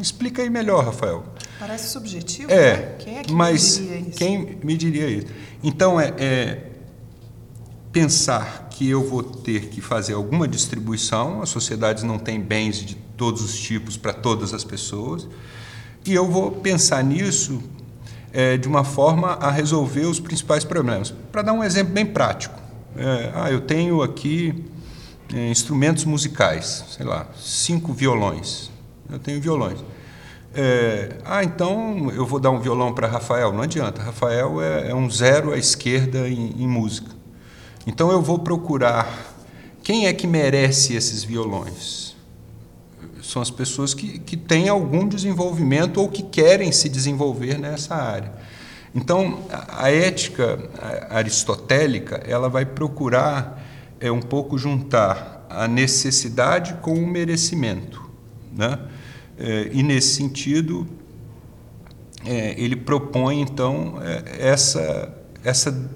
Explica 0.00 0.42
aí 0.42 0.50
melhor, 0.50 0.84
Rafael. 0.84 1.24
Parece 1.58 1.90
subjetivo, 1.90 2.50
É, 2.50 2.76
né? 2.76 2.94
Quem 2.98 3.18
é 3.18 3.22
que 3.22 3.32
mas 3.32 3.76
diria 3.76 3.98
isso? 3.98 4.18
quem 4.18 4.58
me 4.62 4.76
diria 4.76 5.08
isso? 5.08 5.26
Então, 5.62 6.00
é, 6.00 6.12
é 6.18 6.58
pensar 7.92 8.68
que 8.70 8.88
eu 8.88 9.06
vou 9.06 9.22
ter 9.22 9.68
que 9.68 9.80
fazer 9.80 10.14
alguma 10.14 10.48
distribuição, 10.48 11.42
as 11.42 11.50
sociedades 11.50 12.02
não 12.02 12.18
têm 12.18 12.40
bens 12.40 12.76
de 12.76 12.94
todos 13.16 13.42
os 13.42 13.54
tipos 13.60 13.96
para 13.96 14.12
todas 14.12 14.54
as 14.54 14.64
pessoas, 14.64 15.28
e 16.04 16.12
eu 16.12 16.28
vou 16.28 16.50
pensar 16.50 17.04
nisso 17.04 17.62
é, 18.32 18.56
de 18.56 18.66
uma 18.66 18.82
forma 18.82 19.34
a 19.34 19.50
resolver 19.50 20.06
os 20.06 20.18
principais 20.18 20.64
problemas. 20.64 21.14
Para 21.30 21.42
dar 21.42 21.52
um 21.52 21.62
exemplo 21.62 21.92
bem 21.92 22.06
prático, 22.06 22.58
é, 22.96 23.30
ah, 23.34 23.50
eu 23.52 23.60
tenho 23.60 24.02
aqui 24.02 24.64
é, 25.32 25.50
instrumentos 25.50 26.04
musicais, 26.04 26.84
sei 26.96 27.06
lá, 27.06 27.28
cinco 27.38 27.92
violões. 27.92 28.71
Eu 29.12 29.18
tenho 29.18 29.38
violões. 29.42 29.78
É, 30.54 31.16
ah, 31.22 31.44
então 31.44 32.10
eu 32.12 32.24
vou 32.24 32.40
dar 32.40 32.50
um 32.50 32.58
violão 32.58 32.94
para 32.94 33.06
Rafael. 33.06 33.52
Não 33.52 33.60
adianta. 33.60 34.02
Rafael 34.02 34.62
é, 34.62 34.90
é 34.90 34.94
um 34.94 35.10
zero 35.10 35.52
à 35.52 35.58
esquerda 35.58 36.26
em, 36.26 36.62
em, 36.62 36.66
música. 36.66 37.10
Então 37.86 38.10
eu 38.10 38.22
vou 38.22 38.38
procurar 38.38 39.34
quem 39.82 40.06
é 40.06 40.12
que 40.14 40.26
merece 40.26 40.94
esses 40.94 41.22
violões. 41.22 42.16
São 43.22 43.42
as 43.42 43.50
pessoas 43.50 43.92
que, 43.92 44.18
que 44.18 44.36
têm 44.36 44.70
algum 44.70 45.06
desenvolvimento 45.06 45.98
ou 45.98 46.08
que 46.08 46.22
querem 46.22 46.72
se 46.72 46.88
desenvolver 46.88 47.58
nessa 47.58 47.94
área. 47.94 48.32
Então 48.94 49.40
a, 49.50 49.84
a 49.84 49.90
ética 49.90 50.58
aristotélica 51.10 52.22
ela 52.26 52.48
vai 52.48 52.64
procurar 52.64 53.62
é 54.00 54.10
um 54.10 54.22
pouco 54.22 54.56
juntar 54.56 55.46
a 55.50 55.68
necessidade 55.68 56.74
com 56.80 56.94
o 56.94 57.06
merecimento, 57.06 58.02
né? 58.50 58.78
É, 59.44 59.70
e, 59.72 59.82
nesse 59.82 60.14
sentido, 60.14 60.86
é, 62.24 62.54
ele 62.56 62.76
propõe, 62.76 63.40
então, 63.40 64.00
é, 64.00 64.50
essa, 64.50 65.12
essa, 65.42 65.90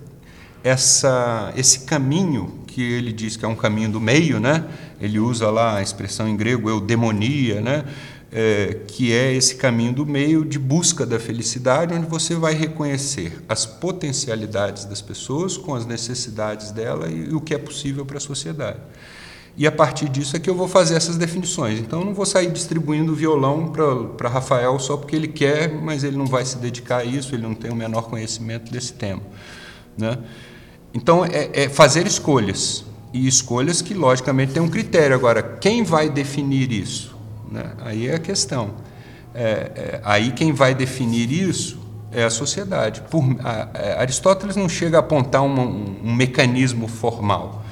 essa, 0.65 1.53
esse 1.57 1.81
caminho 1.81 2.59
que 2.67 2.83
ele 2.83 3.13
diz 3.13 3.37
que 3.37 3.45
é 3.45 3.49
um 3.49 3.55
caminho 3.55 3.89
do 3.89 4.01
meio, 4.01 4.41
né? 4.41 4.65
ele 5.01 5.21
usa 5.21 5.49
lá 5.49 5.77
a 5.77 5.83
expressão 5.83 6.29
em 6.29 6.37
grego 6.37 6.69
eudemonia, 6.69 7.61
né? 7.61 7.85
É, 8.33 8.81
que 8.89 9.13
é 9.13 9.33
esse 9.33 9.55
caminho 9.55 9.93
do 9.93 10.05
meio 10.05 10.45
de 10.45 10.59
busca 10.59 11.07
da 11.07 11.19
felicidade, 11.19 11.95
onde 11.95 12.07
você 12.07 12.35
vai 12.35 12.55
reconhecer 12.55 13.41
as 13.49 13.65
potencialidades 13.65 14.85
das 14.85 15.01
pessoas 15.01 15.57
com 15.57 15.75
as 15.75 15.87
necessidades 15.87 16.73
dela 16.73 17.09
e, 17.09 17.31
e 17.31 17.35
o 17.35 17.41
que 17.41 17.55
é 17.55 17.59
possível 17.59 18.05
para 18.05 18.17
a 18.17 18.21
sociedade. 18.21 18.81
E 19.57 19.67
a 19.67 19.73
partir 19.73 20.09
disso 20.11 20.37
é 20.37 20.39
que 20.39 20.51
eu 20.51 20.55
vou 20.55 20.69
fazer 20.69 20.97
essas 20.97 21.17
definições. 21.17 21.79
Então, 21.79 22.01
eu 22.01 22.05
não 22.05 22.13
vou 22.13 22.27
sair 22.27 22.51
distribuindo 22.51 23.15
violão 23.15 23.73
para 24.17 24.29
Rafael 24.29 24.79
só 24.79 24.99
porque 24.99 25.17
ele 25.17 25.29
quer, 25.29 25.73
mas 25.73 26.05
ele 26.05 26.17
não 26.17 26.27
vai 26.27 26.45
se 26.45 26.59
dedicar 26.59 26.99
a 26.99 27.05
isso, 27.05 27.35
ele 27.35 27.43
não 27.43 27.55
tem 27.55 27.71
o 27.71 27.75
menor 27.75 28.03
conhecimento 28.03 28.71
desse 28.71 28.93
tema. 28.93 29.23
Né? 29.97 30.19
Então, 30.93 31.25
é, 31.25 31.51
é 31.55 31.69
fazer 31.71 32.07
escolhas. 32.07 32.85
E 33.15 33.27
escolhas 33.27 33.81
que, 33.81 33.95
logicamente, 33.95 34.53
têm 34.53 34.63
um 34.63 34.69
critério. 34.69 35.17
Agora, 35.17 35.43
quem 35.43 35.83
vai 35.83 36.11
definir 36.11 36.71
isso? 36.71 37.17
Né? 37.51 37.73
Aí 37.81 38.09
é 38.09 38.17
a 38.17 38.19
questão. 38.19 38.75
É, 39.35 39.43
é, 39.43 40.01
aí 40.05 40.33
quem 40.33 40.53
vai 40.53 40.75
definir 40.75 41.31
isso 41.33 41.79
é 42.13 42.25
a 42.25 42.31
sociedade. 42.31 43.03
Por, 43.11 43.25
a, 43.43 43.69
a 43.73 44.01
Aristóteles 44.01 44.55
não 44.55 44.69
chega 44.69 44.99
a 44.99 45.01
apontar 45.01 45.43
um, 45.43 45.61
um, 45.61 45.97
um 46.05 46.15
mecanismo 46.15 46.89
formal. 46.89 47.65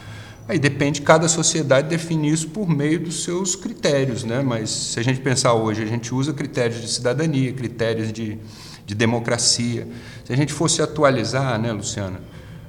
Aí 0.46 0.58
depende, 0.58 1.00
cada 1.00 1.26
sociedade 1.26 1.88
definir 1.88 2.32
isso 2.32 2.48
por 2.48 2.68
meio 2.68 3.00
dos 3.00 3.24
seus 3.24 3.56
critérios, 3.56 4.24
né? 4.24 4.42
mas 4.42 4.68
se 4.68 5.00
a 5.00 5.02
gente 5.02 5.20
pensar 5.20 5.54
hoje, 5.54 5.82
a 5.82 5.86
gente 5.86 6.14
usa 6.14 6.34
critérios 6.34 6.82
de 6.82 6.88
cidadania, 6.88 7.50
critérios 7.52 8.12
de, 8.12 8.38
de 8.84 8.94
democracia. 8.94 9.88
Se 10.22 10.32
a 10.34 10.36
gente 10.36 10.52
fosse 10.52 10.82
atualizar, 10.82 11.58
né, 11.58 11.72
Luciana, 11.72 12.20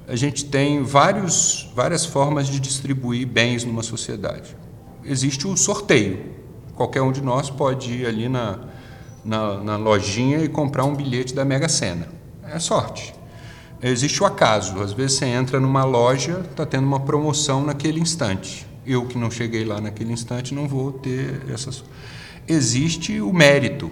a 0.08 0.16
gente 0.16 0.46
tem 0.46 0.84
vários, 0.84 1.70
várias 1.76 2.06
formas 2.06 2.48
de 2.48 2.62
distribuir 2.62 3.28
bens 3.28 3.66
numa 3.66 3.84
sociedade. 3.84 4.56
Existe 5.04 5.46
o 5.46 5.58
sorteio. 5.58 6.34
Qualquer 6.76 7.02
um 7.02 7.12
de 7.12 7.22
nós 7.22 7.50
pode 7.50 7.92
ir 7.92 8.06
ali 8.06 8.30
na, 8.30 8.60
na, 9.24 9.62
na 9.62 9.76
lojinha 9.76 10.38
e 10.40 10.48
comprar 10.48 10.86
um 10.86 10.96
bilhete 10.96 11.34
da 11.36 11.44
Mega 11.44 11.68
Sena. 11.68 12.08
É 12.48 12.58
sorte 12.58 13.14
existe 13.90 14.22
o 14.24 14.26
acaso. 14.26 14.82
Às 14.82 14.94
vezes 14.94 15.18
você 15.18 15.26
entra 15.26 15.60
numa 15.60 15.84
loja, 15.84 16.44
está 16.50 16.66
tendo 16.66 16.86
uma 16.86 17.00
promoção 17.00 17.64
naquele 17.64 18.00
instante. 18.00 18.66
Eu 18.86 19.06
que 19.06 19.18
não 19.18 19.30
cheguei 19.30 19.66
lá 19.66 19.80
naquele 19.82 20.14
instante 20.14 20.54
não 20.54 20.68
vou 20.68 20.92
ter 20.92 21.42
essas. 21.52 21.84
Existe 22.48 23.20
o 23.22 23.34
mérito. 23.34 23.92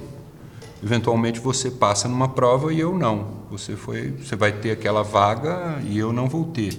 Eventualmente 0.84 1.40
você 1.40 1.72
passa 1.72 2.08
numa 2.08 2.28
prova 2.28 2.74
e 2.74 2.80
eu 2.80 2.98
não. 2.98 3.44
Você 3.50 3.76
foi, 3.76 4.12
você 4.12 4.36
vai 4.36 4.52
ter 4.52 4.72
aquela 4.72 5.04
vaga 5.04 5.80
e 5.88 5.98
eu 5.98 6.12
não 6.12 6.28
vou 6.28 6.46
ter. 6.46 6.78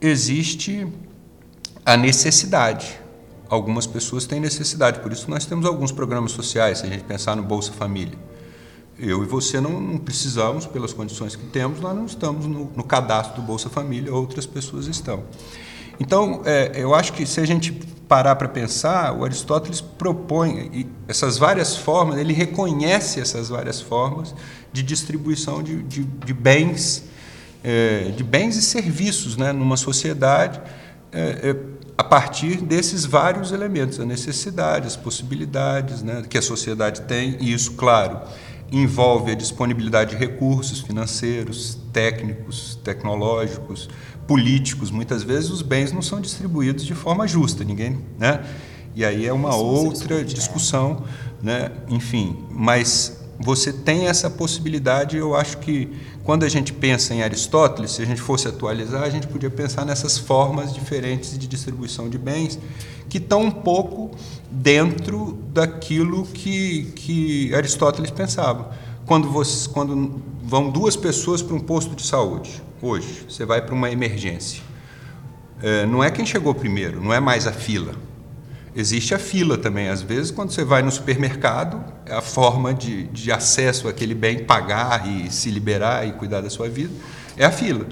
Existe 0.00 0.86
a 1.84 1.96
necessidade. 1.96 2.98
Algumas 3.48 3.86
pessoas 3.86 4.26
têm 4.26 4.40
necessidade, 4.40 4.98
por 5.00 5.12
isso 5.12 5.30
nós 5.30 5.46
temos 5.46 5.66
alguns 5.66 5.92
programas 5.92 6.32
sociais, 6.32 6.78
se 6.78 6.86
a 6.86 6.88
gente 6.88 7.04
pensar 7.04 7.36
no 7.36 7.44
Bolsa 7.44 7.72
Família 7.72 8.25
eu 8.98 9.22
e 9.22 9.26
você 9.26 9.60
não, 9.60 9.80
não, 9.80 9.98
precisamos, 9.98 10.66
pelas 10.66 10.92
condições 10.92 11.36
que 11.36 11.44
temos, 11.46 11.80
nós 11.80 11.94
não 11.94 12.06
estamos 12.06 12.46
no, 12.46 12.70
no 12.74 12.84
cadastro 12.84 13.40
do 13.40 13.46
Bolsa 13.46 13.68
Família, 13.68 14.12
outras 14.12 14.46
pessoas 14.46 14.86
estão. 14.86 15.24
Então, 16.00 16.42
é, 16.44 16.72
eu 16.74 16.94
acho 16.94 17.12
que 17.12 17.26
se 17.26 17.40
a 17.40 17.46
gente 17.46 17.72
parar 18.08 18.36
para 18.36 18.48
pensar, 18.48 19.12
o 19.12 19.24
Aristóteles 19.24 19.80
propõe 19.80 20.88
essas 21.08 21.38
várias 21.38 21.76
formas, 21.76 22.18
ele 22.18 22.32
reconhece 22.32 23.20
essas 23.20 23.48
várias 23.48 23.80
formas 23.80 24.34
de 24.72 24.82
distribuição 24.82 25.62
de, 25.62 25.82
de, 25.82 26.04
de 26.04 26.32
bens, 26.32 27.04
é, 27.64 28.12
de 28.16 28.22
bens 28.22 28.56
e 28.56 28.62
serviços 28.62 29.36
né, 29.36 29.52
numa 29.52 29.76
sociedade, 29.76 30.60
é, 31.12 31.50
é, 31.50 31.56
a 31.98 32.04
partir 32.04 32.58
desses 32.58 33.04
vários 33.04 33.52
elementos, 33.52 33.98
a 33.98 34.04
necessidade, 34.04 34.86
as 34.86 34.96
possibilidades 34.96 36.02
né, 36.02 36.22
que 36.28 36.36
a 36.36 36.42
sociedade 36.42 37.02
tem, 37.02 37.38
e 37.40 37.52
isso, 37.52 37.72
claro, 37.72 38.20
envolve 38.70 39.30
a 39.30 39.34
disponibilidade 39.34 40.10
de 40.10 40.16
recursos 40.16 40.80
financeiros, 40.80 41.78
técnicos, 41.92 42.78
tecnológicos, 42.82 43.88
políticos. 44.26 44.90
Muitas 44.90 45.22
vezes 45.22 45.50
os 45.50 45.62
bens 45.62 45.92
não 45.92 46.02
são 46.02 46.20
distribuídos 46.20 46.84
de 46.84 46.94
forma 46.94 47.26
justa, 47.26 47.64
ninguém, 47.64 47.98
né? 48.18 48.44
E 48.94 49.04
aí 49.04 49.26
é 49.26 49.32
uma 49.32 49.54
outra 49.54 50.24
discussão, 50.24 51.04
né? 51.42 51.70
Enfim, 51.88 52.44
mas 52.50 53.15
você 53.38 53.72
tem 53.72 54.08
essa 54.08 54.30
possibilidade. 54.30 55.16
Eu 55.16 55.34
acho 55.34 55.58
que 55.58 55.90
quando 56.24 56.44
a 56.44 56.48
gente 56.48 56.72
pensa 56.72 57.14
em 57.14 57.22
Aristóteles, 57.22 57.92
se 57.92 58.02
a 58.02 58.04
gente 58.04 58.20
fosse 58.20 58.48
atualizar, 58.48 59.02
a 59.02 59.10
gente 59.10 59.26
podia 59.26 59.50
pensar 59.50 59.84
nessas 59.84 60.18
formas 60.18 60.72
diferentes 60.72 61.38
de 61.38 61.46
distribuição 61.46 62.08
de 62.08 62.18
bens 62.18 62.58
que 63.08 63.18
estão 63.18 63.42
um 63.42 63.50
pouco 63.50 64.10
dentro 64.50 65.38
daquilo 65.52 66.24
que, 66.26 66.92
que 66.96 67.54
Aristóteles 67.54 68.10
pensava. 68.10 68.70
Quando, 69.04 69.30
você, 69.30 69.68
quando 69.68 70.20
vão 70.42 70.70
duas 70.70 70.96
pessoas 70.96 71.40
para 71.40 71.54
um 71.54 71.60
posto 71.60 71.94
de 71.94 72.04
saúde, 72.04 72.60
hoje, 72.82 73.24
você 73.28 73.44
vai 73.44 73.64
para 73.64 73.74
uma 73.74 73.90
emergência. 73.90 74.62
É, 75.62 75.86
não 75.86 76.02
é 76.02 76.10
quem 76.10 76.26
chegou 76.26 76.54
primeiro, 76.54 77.00
não 77.00 77.12
é 77.12 77.20
mais 77.20 77.46
a 77.46 77.52
fila. 77.52 77.94
Existe 78.74 79.14
a 79.14 79.18
fila 79.18 79.56
também. 79.56 79.88
Às 79.88 80.02
vezes, 80.02 80.30
quando 80.30 80.50
você 80.50 80.64
vai 80.64 80.82
no 80.82 80.90
supermercado, 80.90 81.82
a 82.10 82.20
forma 82.20 82.72
de, 82.72 83.04
de 83.04 83.32
acesso 83.32 83.88
àquele 83.88 84.14
bem, 84.14 84.44
pagar 84.44 85.08
e 85.08 85.30
se 85.30 85.50
liberar 85.50 86.06
e 86.06 86.12
cuidar 86.12 86.40
da 86.40 86.50
sua 86.50 86.68
vida, 86.68 86.92
é 87.36 87.44
a 87.44 87.50
fila. 87.50 87.86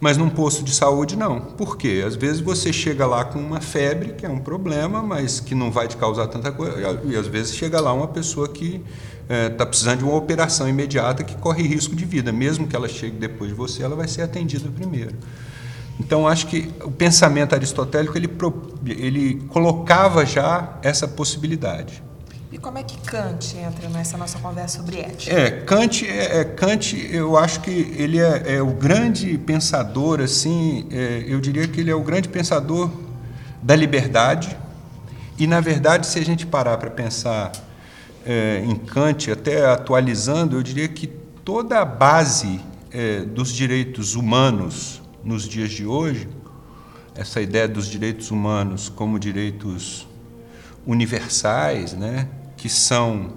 Mas 0.00 0.16
num 0.16 0.30
posto 0.30 0.64
de 0.64 0.74
saúde, 0.74 1.14
não. 1.14 1.40
Por 1.40 1.76
quê? 1.76 2.02
Às 2.06 2.16
vezes 2.16 2.40
você 2.40 2.72
chega 2.72 3.06
lá 3.06 3.22
com 3.22 3.38
uma 3.38 3.60
febre, 3.60 4.14
que 4.14 4.24
é 4.24 4.28
um 4.30 4.38
problema, 4.38 5.02
mas 5.02 5.40
que 5.40 5.54
não 5.54 5.70
vai 5.70 5.86
te 5.86 5.96
causar 5.96 6.26
tanta 6.28 6.50
coisa. 6.50 6.98
E 7.04 7.14
às 7.14 7.26
vezes 7.26 7.54
chega 7.54 7.78
lá 7.80 7.92
uma 7.92 8.08
pessoa 8.08 8.48
que 8.48 8.82
está 9.22 9.34
é, 9.34 9.48
tá 9.50 9.66
precisando 9.66 9.98
de 9.98 10.04
uma 10.04 10.16
operação 10.16 10.66
imediata 10.66 11.22
que 11.22 11.36
corre 11.36 11.62
risco 11.62 11.94
de 11.94 12.06
vida. 12.06 12.32
Mesmo 12.32 12.66
que 12.66 12.74
ela 12.74 12.88
chegue 12.88 13.18
depois 13.18 13.50
de 13.50 13.56
você, 13.56 13.82
ela 13.82 13.94
vai 13.94 14.08
ser 14.08 14.22
atendida 14.22 14.70
primeiro. 14.74 15.14
Então, 15.98 16.26
acho 16.26 16.46
que 16.46 16.72
o 16.82 16.90
pensamento 16.90 17.54
aristotélico 17.54 18.16
ele, 18.16 18.30
ele 18.86 19.42
colocava 19.50 20.24
já 20.24 20.78
essa 20.82 21.06
possibilidade. 21.06 22.02
E 22.52 22.58
como 22.58 22.78
é 22.78 22.82
que 22.82 22.98
Kant 22.98 23.56
entra 23.56 23.88
nessa 23.88 24.18
nossa 24.18 24.40
conversa 24.40 24.78
sobre 24.78 24.98
ética? 24.98 25.32
É, 25.32 25.50
Kant, 25.50 26.04
é, 26.04 26.40
é 26.40 26.44
Kant 26.44 26.96
eu 27.12 27.38
acho 27.38 27.60
que 27.60 27.70
ele 27.70 28.18
é, 28.18 28.56
é 28.56 28.62
o 28.62 28.72
grande 28.72 29.38
pensador, 29.38 30.20
assim, 30.20 30.84
é, 30.90 31.24
eu 31.28 31.40
diria 31.40 31.68
que 31.68 31.80
ele 31.80 31.92
é 31.92 31.94
o 31.94 32.02
grande 32.02 32.28
pensador 32.28 32.90
da 33.62 33.76
liberdade. 33.76 34.56
E, 35.38 35.46
na 35.46 35.60
verdade, 35.60 36.08
se 36.08 36.18
a 36.18 36.24
gente 36.24 36.44
parar 36.44 36.76
para 36.76 36.90
pensar 36.90 37.52
é, 38.26 38.64
em 38.66 38.74
Kant, 38.74 39.30
até 39.30 39.64
atualizando, 39.66 40.56
eu 40.56 40.62
diria 40.62 40.88
que 40.88 41.06
toda 41.06 41.78
a 41.78 41.84
base 41.84 42.60
é, 42.90 43.20
dos 43.20 43.52
direitos 43.52 44.16
humanos 44.16 45.00
nos 45.22 45.48
dias 45.48 45.70
de 45.70 45.86
hoje, 45.86 46.28
essa 47.14 47.40
ideia 47.40 47.68
dos 47.68 47.86
direitos 47.86 48.32
humanos 48.32 48.88
como 48.88 49.20
direitos 49.20 50.08
universais, 50.84 51.92
né, 51.92 52.26
que 52.60 52.68
são 52.68 53.32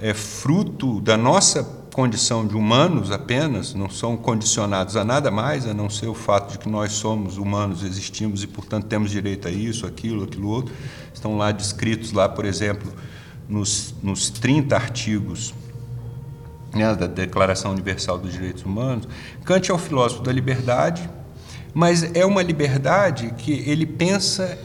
é, 0.00 0.14
fruto 0.14 1.02
da 1.02 1.18
nossa 1.18 1.62
condição 1.92 2.46
de 2.46 2.56
humanos 2.56 3.10
apenas, 3.10 3.74
não 3.74 3.90
são 3.90 4.16
condicionados 4.16 4.96
a 4.96 5.04
nada 5.04 5.30
mais, 5.30 5.66
a 5.66 5.74
não 5.74 5.90
ser 5.90 6.06
o 6.06 6.14
fato 6.14 6.52
de 6.52 6.58
que 6.58 6.66
nós 6.66 6.92
somos 6.92 7.36
humanos, 7.36 7.84
existimos 7.84 8.42
e, 8.42 8.46
portanto, 8.46 8.86
temos 8.86 9.10
direito 9.10 9.46
a 9.46 9.50
isso, 9.50 9.86
aquilo, 9.86 10.24
aquilo 10.24 10.48
outro. 10.48 10.74
Estão 11.12 11.36
lá 11.36 11.52
descritos, 11.52 12.12
lá, 12.12 12.26
por 12.26 12.46
exemplo, 12.46 12.90
nos, 13.46 13.94
nos 14.02 14.30
30 14.30 14.74
artigos 14.74 15.52
né, 16.74 16.94
da 16.94 17.06
Declaração 17.06 17.72
Universal 17.72 18.16
dos 18.16 18.32
Direitos 18.32 18.64
Humanos. 18.64 19.06
Kant 19.44 19.70
é 19.70 19.74
o 19.74 19.78
filósofo 19.78 20.22
da 20.22 20.32
liberdade, 20.32 21.06
mas 21.74 22.02
é 22.14 22.24
uma 22.24 22.42
liberdade 22.42 23.34
que 23.36 23.52
ele 23.68 23.84
pensa 23.84 24.58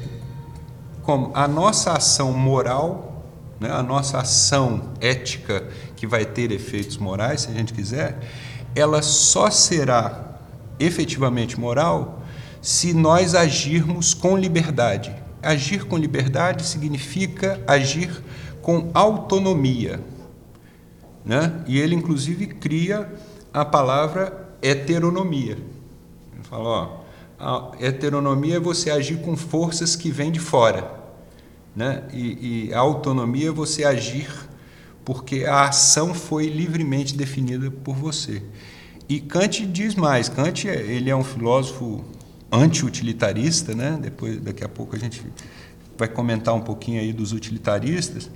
como 1.04 1.32
a 1.34 1.50
nossa 1.50 1.92
ação 1.92 2.32
moral, 2.32 3.07
né, 3.60 3.72
a 3.72 3.82
nossa 3.82 4.20
ação 4.20 4.94
ética 5.02 5.68
que 5.96 6.06
vai 6.06 6.26
ter 6.26 6.52
efeitos 6.52 6.98
morais, 6.98 7.42
se 7.42 7.50
a 7.50 7.54
gente 7.54 7.74
quiser, 7.74 8.20
ela 8.76 9.02
só 9.02 9.50
será 9.50 10.40
efetivamente 10.80 11.60
moral 11.60 12.22
se 12.62 12.94
nós 12.94 13.34
agirmos 13.34 14.14
com 14.14 14.38
liberdade. 14.38 15.16
Agir 15.42 15.86
com 15.86 15.98
liberdade 15.98 16.66
significa 16.66 17.62
agir 17.68 18.12
com 18.62 18.90
autonomia. 18.94 20.00
Né? 21.24 21.64
E 21.68 21.80
ele, 21.80 21.96
inclusive, 21.96 22.48
cria 22.48 23.12
a 23.54 23.64
palavra 23.64 24.50
heteronomia. 24.62 25.58
Ele 26.34 26.44
fala: 26.44 26.68
ó, 26.68 26.98
a 27.40 27.72
heteronomia 27.80 28.58
é 28.58 28.60
você 28.60 28.90
agir 28.92 29.22
com 29.22 29.36
forças 29.36 29.96
que 29.96 30.12
vêm 30.12 30.32
de 30.32 30.40
fora. 30.40 30.97
Né? 31.77 32.01
E, 32.12 32.69
e 32.69 32.74
a 32.74 32.79
autonomia 32.79 33.50
é 33.50 33.51
você 33.51 33.84
agir 33.84 34.27
porque 35.05 35.46
a 35.46 35.67
ação 35.67 36.12
foi 36.12 36.48
livremente 36.48 37.15
definida 37.15 37.69
por 37.69 37.96
você. 37.96 38.41
E 39.07 39.19
Kant 39.19 39.63
diz 39.67 39.93
mais, 39.93 40.27
Kant 40.27 40.67
ele 40.67 41.12
é 41.12 41.15
um 41.15 41.24
filósofo 41.24 42.03
anti-utilitarista, 42.51 43.75
né? 43.75 43.96
Depois 44.01 44.41
daqui 44.41 44.63
a 44.63 44.67
pouco 44.67 44.96
a 44.96 45.00
gente 45.00 45.24
vai 45.96 46.07
comentar 46.07 46.55
um 46.55 46.62
pouquinho 46.62 47.00
aí 47.00 47.13
dos 47.13 47.31
utilitaristas. 47.31 48.27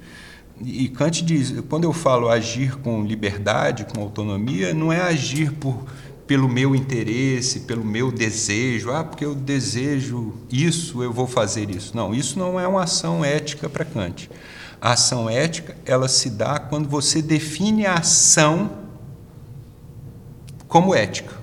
E 0.63 0.87
Kant 0.89 1.23
diz, 1.23 1.51
quando 1.67 1.85
eu 1.85 1.93
falo 1.93 2.29
agir 2.29 2.77
com 2.77 3.03
liberdade, 3.03 3.85
com 3.85 4.01
autonomia, 4.01 4.71
não 4.71 4.93
é 4.93 5.01
agir 5.01 5.51
por 5.51 5.83
pelo 6.31 6.47
meu 6.47 6.73
interesse, 6.73 7.59
pelo 7.59 7.83
meu 7.83 8.09
desejo, 8.09 8.89
ah, 8.89 9.03
porque 9.03 9.25
eu 9.25 9.35
desejo 9.35 10.33
isso, 10.49 11.03
eu 11.03 11.11
vou 11.11 11.27
fazer 11.27 11.69
isso. 11.69 11.93
Não, 11.93 12.13
isso 12.13 12.39
não 12.39 12.57
é 12.57 12.65
uma 12.65 12.83
ação 12.83 13.25
ética 13.25 13.67
para 13.67 13.83
Kant. 13.83 14.31
A 14.79 14.93
ação 14.93 15.29
ética, 15.29 15.75
ela 15.85 16.07
se 16.07 16.29
dá 16.29 16.57
quando 16.57 16.87
você 16.87 17.21
define 17.21 17.85
a 17.85 17.95
ação 17.95 18.71
como 20.69 20.95
ética. 20.95 21.33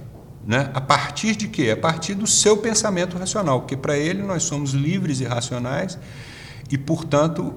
Né? 0.46 0.70
A 0.72 0.80
partir 0.80 1.36
de 1.36 1.48
quê? 1.48 1.68
A 1.70 1.76
partir 1.76 2.14
do 2.14 2.26
seu 2.26 2.56
pensamento 2.56 3.18
racional, 3.18 3.60
porque 3.60 3.76
para 3.76 3.94
ele 3.94 4.22
nós 4.22 4.44
somos 4.44 4.70
livres 4.70 5.20
e 5.20 5.24
racionais 5.26 5.98
e, 6.70 6.78
portanto, 6.78 7.54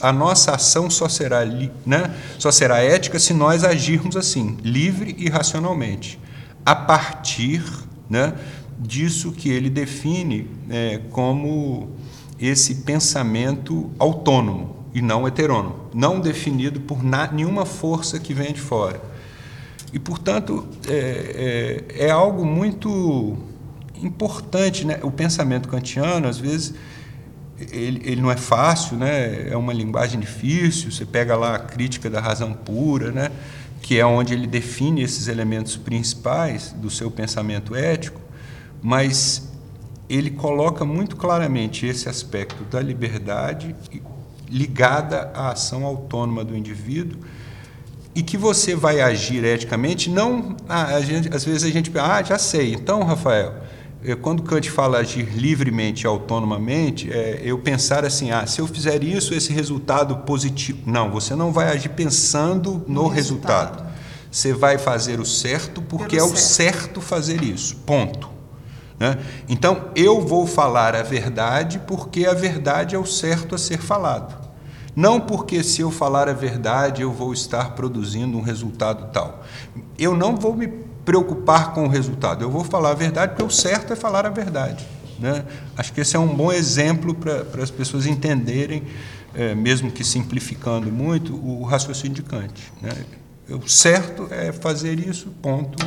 a 0.00 0.12
nossa 0.12 0.56
ação 0.56 0.90
só 0.90 1.08
será, 1.08 1.44
né? 1.86 2.12
só 2.36 2.50
será 2.50 2.80
ética 2.80 3.16
se 3.20 3.32
nós 3.32 3.62
agirmos 3.62 4.16
assim, 4.16 4.58
livre 4.64 5.14
e 5.20 5.28
racionalmente, 5.28 6.18
a 6.64 6.74
partir 6.74 7.62
né, 8.08 8.34
disso 8.78 9.32
que 9.32 9.50
ele 9.50 9.70
define 9.70 10.48
é, 10.70 11.00
como 11.10 11.90
esse 12.38 12.76
pensamento 12.76 13.90
autônomo 13.98 14.76
e 14.94 15.02
não 15.02 15.26
heterônomo, 15.26 15.88
não 15.94 16.20
definido 16.20 16.80
por 16.80 17.02
nenhuma 17.02 17.66
força 17.66 18.18
que 18.18 18.32
vem 18.32 18.52
de 18.52 18.60
fora. 18.60 19.00
E, 19.92 19.98
portanto, 19.98 20.66
é, 20.86 21.84
é, 21.96 22.06
é 22.06 22.10
algo 22.10 22.44
muito 22.44 23.36
importante. 24.02 24.86
Né? 24.86 24.98
O 25.02 25.10
pensamento 25.10 25.68
kantiano, 25.68 26.28
às 26.28 26.38
vezes, 26.38 26.74
ele, 27.58 28.02
ele, 28.04 28.20
não 28.20 28.30
é 28.30 28.36
fácil, 28.36 28.96
né? 28.96 29.48
é 29.48 29.56
uma 29.56 29.72
linguagem 29.72 30.20
difícil. 30.20 30.92
Você 30.92 31.06
pega 31.06 31.36
lá 31.36 31.56
a 31.56 31.58
crítica 31.58 32.10
da 32.10 32.20
razão 32.20 32.52
pura, 32.52 33.10
né? 33.10 33.30
Que 33.82 33.98
é 33.98 34.04
onde 34.04 34.34
ele 34.34 34.46
define 34.46 35.02
esses 35.02 35.28
elementos 35.28 35.76
principais 35.76 36.72
do 36.72 36.90
seu 36.90 37.10
pensamento 37.10 37.74
ético, 37.74 38.20
mas 38.82 39.48
ele 40.08 40.30
coloca 40.30 40.84
muito 40.84 41.16
claramente 41.16 41.86
esse 41.86 42.08
aspecto 42.08 42.64
da 42.64 42.80
liberdade 42.80 43.74
ligada 44.48 45.30
à 45.34 45.50
ação 45.50 45.84
autônoma 45.84 46.44
do 46.44 46.56
indivíduo 46.56 47.20
e 48.14 48.22
que 48.22 48.36
você 48.36 48.74
vai 48.74 49.00
agir 49.00 49.44
eticamente, 49.44 50.10
não 50.10 50.56
a 50.68 51.00
gente, 51.00 51.28
às 51.34 51.44
vezes 51.44 51.64
a 51.64 51.70
gente 51.70 51.92
ah, 51.96 52.22
já 52.22 52.38
sei. 52.38 52.72
Então, 52.72 53.04
Rafael, 53.04 53.54
quando 54.22 54.42
Kant 54.42 54.70
fala 54.70 54.98
agir 54.98 55.28
livremente 55.36 56.04
e 56.04 56.06
autonomamente, 56.06 57.12
é 57.12 57.40
eu 57.42 57.58
pensar 57.58 58.04
assim, 58.04 58.30
ah, 58.30 58.46
se 58.46 58.60
eu 58.60 58.66
fizer 58.66 59.02
isso, 59.02 59.34
esse 59.34 59.52
resultado 59.52 60.18
positivo. 60.18 60.78
Não, 60.86 61.10
você 61.10 61.34
não 61.34 61.52
vai 61.52 61.68
agir 61.68 61.90
pensando 61.90 62.84
no, 62.86 63.02
no 63.02 63.08
resultado. 63.08 63.78
resultado. 63.78 63.98
Você 64.30 64.52
vai 64.52 64.78
fazer 64.78 65.18
o 65.18 65.24
certo 65.24 65.82
porque 65.82 66.16
Pelo 66.16 66.28
é 66.28 66.32
o 66.32 66.36
certo. 66.36 66.76
certo 66.76 67.00
fazer 67.00 67.42
isso. 67.42 67.76
Ponto. 67.86 68.30
Né? 68.98 69.18
Então, 69.48 69.86
eu 69.96 70.20
vou 70.20 70.46
falar 70.46 70.94
a 70.94 71.02
verdade 71.02 71.80
porque 71.86 72.26
a 72.26 72.34
verdade 72.34 72.94
é 72.94 72.98
o 72.98 73.06
certo 73.06 73.54
a 73.54 73.58
ser 73.58 73.78
falado. 73.78 74.48
Não 74.94 75.20
porque, 75.20 75.62
se 75.62 75.80
eu 75.80 75.90
falar 75.92 76.28
a 76.28 76.32
verdade, 76.32 77.02
eu 77.02 77.12
vou 77.12 77.32
estar 77.32 77.74
produzindo 77.76 78.36
um 78.36 78.42
resultado 78.42 79.12
tal. 79.12 79.44
Eu 79.96 80.16
não 80.16 80.36
vou 80.36 80.54
me 80.54 80.87
preocupar 81.08 81.72
com 81.72 81.86
o 81.86 81.88
resultado, 81.88 82.44
eu 82.44 82.50
vou 82.50 82.62
falar 82.62 82.90
a 82.90 82.94
verdade 82.94 83.32
porque 83.32 83.42
o 83.42 83.48
certo 83.48 83.94
é 83.94 83.96
falar 83.96 84.26
a 84.26 84.28
verdade. 84.28 84.86
Né? 85.18 85.42
Acho 85.74 85.90
que 85.90 86.02
esse 86.02 86.14
é 86.14 86.18
um 86.18 86.36
bom 86.36 86.52
exemplo 86.52 87.14
para 87.14 87.62
as 87.62 87.70
pessoas 87.70 88.04
entenderem, 88.04 88.82
é, 89.34 89.54
mesmo 89.54 89.90
que 89.90 90.04
simplificando 90.04 90.92
muito, 90.92 91.34
o 91.34 91.62
raciocínio 91.62 92.12
de 92.12 92.22
Kant. 92.22 92.52
Né? 92.82 92.92
O 93.48 93.66
certo 93.66 94.28
é 94.30 94.52
fazer 94.52 95.00
isso, 95.00 95.30
ponto 95.40 95.82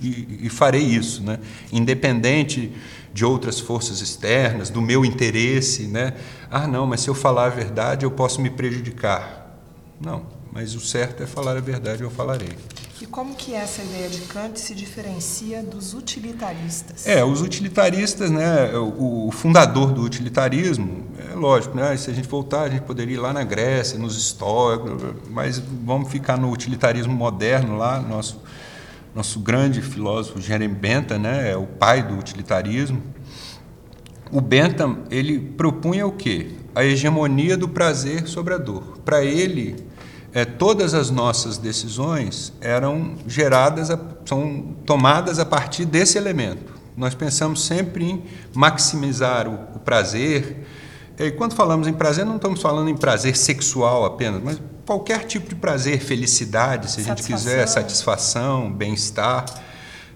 e, 0.00 0.46
e 0.46 0.48
farei 0.48 0.84
isso, 0.84 1.20
né? 1.24 1.40
independente 1.72 2.72
de 3.12 3.24
outras 3.24 3.58
forças 3.58 4.00
externas, 4.00 4.70
do 4.70 4.80
meu 4.80 5.04
interesse, 5.04 5.88
né? 5.88 6.14
Ah, 6.48 6.68
não, 6.68 6.86
mas 6.86 7.00
se 7.00 7.10
eu 7.10 7.14
falar 7.14 7.46
a 7.46 7.50
verdade 7.50 8.06
eu 8.06 8.10
posso 8.12 8.40
me 8.40 8.50
prejudicar. 8.50 9.58
Não, 10.00 10.24
mas 10.52 10.76
o 10.76 10.80
certo 10.80 11.24
é 11.24 11.26
falar 11.26 11.56
a 11.56 11.60
verdade, 11.60 12.04
eu 12.04 12.10
falarei. 12.10 12.56
E 13.02 13.06
como 13.06 13.34
que 13.34 13.52
essa 13.52 13.82
ideia 13.82 14.08
de 14.08 14.20
Kant 14.20 14.60
se 14.60 14.76
diferencia 14.76 15.60
dos 15.60 15.92
utilitaristas? 15.92 17.04
É, 17.04 17.24
os 17.24 17.42
utilitaristas, 17.42 18.30
né, 18.30 18.72
o, 18.76 19.26
o 19.26 19.32
fundador 19.32 19.90
do 19.90 20.02
utilitarismo, 20.02 21.08
é 21.18 21.34
lógico, 21.34 21.76
né, 21.76 21.96
se 21.96 22.08
a 22.08 22.14
gente 22.14 22.28
voltar, 22.28 22.62
a 22.62 22.68
gente 22.68 22.82
poderia 22.82 23.16
ir 23.16 23.18
lá 23.18 23.32
na 23.32 23.42
Grécia, 23.42 23.98
nos 23.98 24.16
estoicos, 24.16 25.02
mas 25.28 25.60
vamos 25.84 26.12
ficar 26.12 26.36
no 26.36 26.48
utilitarismo 26.48 27.12
moderno 27.12 27.76
lá, 27.76 28.00
nosso 28.00 28.40
nosso 29.12 29.40
grande 29.40 29.82
filósofo 29.82 30.40
Jeremy 30.40 30.72
Bentham, 30.72 31.18
né, 31.18 31.50
é 31.50 31.56
o 31.56 31.66
pai 31.66 32.04
do 32.04 32.16
utilitarismo. 32.16 33.02
O 34.30 34.40
Bentham 34.40 34.98
ele 35.10 35.40
propunha 35.40 36.06
o 36.06 36.12
quê? 36.12 36.52
A 36.72 36.84
hegemonia 36.84 37.56
do 37.56 37.68
prazer 37.68 38.28
sobre 38.28 38.54
a 38.54 38.58
dor. 38.58 38.98
Para 39.04 39.22
ele, 39.24 39.84
é, 40.34 40.44
todas 40.44 40.94
as 40.94 41.10
nossas 41.10 41.58
decisões 41.58 42.52
eram 42.60 43.16
geradas, 43.26 43.90
a, 43.90 43.98
são 44.24 44.74
tomadas 44.86 45.38
a 45.38 45.44
partir 45.44 45.84
desse 45.84 46.16
elemento. 46.16 46.72
Nós 46.96 47.14
pensamos 47.14 47.64
sempre 47.64 48.04
em 48.04 48.24
maximizar 48.54 49.48
o, 49.48 49.76
o 49.76 49.78
prazer. 49.78 50.66
E 51.18 51.30
quando 51.32 51.54
falamos 51.54 51.86
em 51.86 51.92
prazer, 51.92 52.24
não 52.24 52.36
estamos 52.36 52.60
falando 52.60 52.88
em 52.88 52.96
prazer 52.96 53.36
sexual 53.36 54.04
apenas, 54.04 54.42
mas 54.42 54.60
qualquer 54.86 55.24
tipo 55.26 55.48
de 55.48 55.54
prazer, 55.54 56.00
felicidade, 56.00 56.90
se 56.90 57.00
a 57.00 57.04
gente 57.04 57.22
quiser, 57.22 57.66
satisfação, 57.66 58.72
bem-estar. 58.72 59.44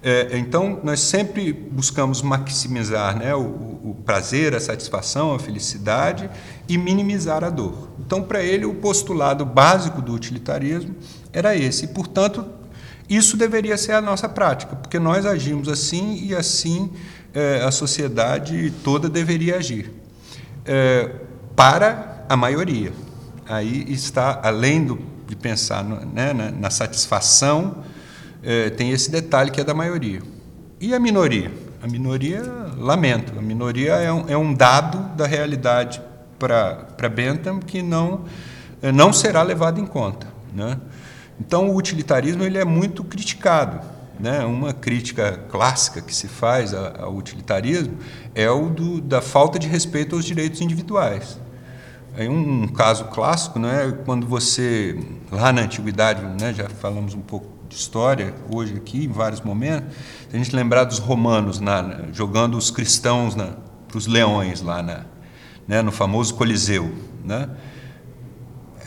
É, 0.09 0.39
então, 0.39 0.79
nós 0.85 1.01
sempre 1.01 1.53
buscamos 1.53 2.23
maximizar 2.23 3.19
né, 3.19 3.35
o, 3.35 3.41
o, 3.41 3.97
prazer, 4.05 4.55
a 4.55 4.61
satisfação, 4.61 5.35
a 5.35 5.39
felicidade 5.41 6.31
e 6.69 6.79
minimizar 6.79 7.43
a 7.43 7.51
dor. 7.51 7.91
Então, 7.99 8.23
para 8.23 8.41
ele, 8.41 8.65
o 8.65 8.75
postulado 8.75 9.45
básico 9.45 10.01
do 10.01 10.13
utilitarismo 10.13 10.95
era 11.33 11.57
esse. 11.57 11.87
E, 11.87 11.89
portanto, 11.89 12.47
isso 13.11 13.37
deveria 13.37 13.77
ser 13.77 13.95
a 13.95 14.01
nossa 14.01 14.29
prática, 14.29 14.77
porque 14.77 15.01
nós 15.01 15.27
agimos 15.27 15.69
assim 15.69 16.21
e 16.23 16.37
assim 16.37 16.93
é, 17.35 17.65
a 17.65 17.73
sociedade 17.73 18.73
toda 18.85 19.09
deveria 19.09 19.57
agir. 19.57 19.93
É, 20.65 21.11
para 21.57 22.25
a 22.29 22.37
maioria 22.37 22.93
aí 23.45 23.85
está, 23.93 24.39
além 24.41 24.85
do, 24.85 25.01
de 25.27 25.35
pensar 25.35 25.83
no, 25.83 26.07
né, 26.07 26.33
na, 26.33 26.53
na, 26.53 26.71
satisfação, 26.71 27.83
é, 28.47 28.71
tem 28.71 28.93
esse 28.93 29.11
detalhe 29.11 29.51
que 29.51 29.61
é 29.61 29.65
da 29.65 29.75
maioria. 29.75 30.23
E 30.81 30.95
a 30.95 31.01
minoria? 31.01 31.51
A 31.83 31.89
minoria, 31.89 32.43
lamento, 32.79 33.37
a 33.37 33.43
minoria 33.43 33.95
é 33.95 34.13
um, 34.13 34.25
é 34.29 34.37
um 34.37 34.55
dado 34.55 35.17
da 35.17 35.27
realidade 35.27 36.01
para 36.39 37.09
Bentham 37.09 37.59
que 37.59 37.83
não, 37.83 38.25
eh, 38.83 38.93
não 38.93 39.13
será 39.13 39.43
levado 39.43 39.81
em 39.81 39.87
conta. 39.87 40.29
Né? 40.55 40.79
Então, 41.41 41.71
o 41.71 41.77
utilitarismo 41.77 42.45
ele 42.45 42.57
é 42.57 42.65
muito 42.65 43.03
criticado. 43.03 43.81
Né? 44.19 44.45
Uma 44.45 44.73
crítica 44.73 45.41
clássica 45.51 46.01
que 46.01 46.15
se 46.15 46.29
faz 46.29 46.73
ao 46.73 47.15
utilitarismo 47.15 47.99
é 48.35 48.51
o 48.51 48.71
do, 48.71 49.01
da 49.01 49.21
falta 49.21 49.59
de 49.59 49.67
respeito 49.67 50.15
aos 50.15 50.25
direitos 50.25 50.61
individuais. 50.61 51.39
Aí 52.17 52.29
um 52.29 52.67
caso 52.69 53.05
clássico, 53.07 53.59
né, 53.59 53.95
quando 54.07 54.27
você 54.27 54.99
lá 55.31 55.53
na 55.53 55.63
antiguidade, 55.63 56.23
né, 56.41 56.55
já 56.55 56.67
falamos 56.67 57.15
um 57.15 57.21
pouco 57.21 57.56
de 57.69 57.75
história 57.75 58.35
hoje 58.53 58.75
aqui 58.77 59.05
em 59.05 59.09
vários 59.09 59.41
momentos, 59.41 59.95
se 60.31 60.37
a 60.37 60.39
gente 60.39 60.55
lembrar 60.55 60.85
dos 60.85 60.99
romanos 60.99 61.61
na, 61.61 62.05
jogando 62.13 62.57
os 62.57 62.71
cristãos 62.71 63.35
para 63.35 63.99
os 63.99 64.07
leões 64.07 64.63
lá 64.63 64.83
na, 64.83 65.05
né, 65.67 65.83
no 65.83 65.93
famoso 65.93 66.35
Coliseu, 66.35 66.95
né? 67.25 67.49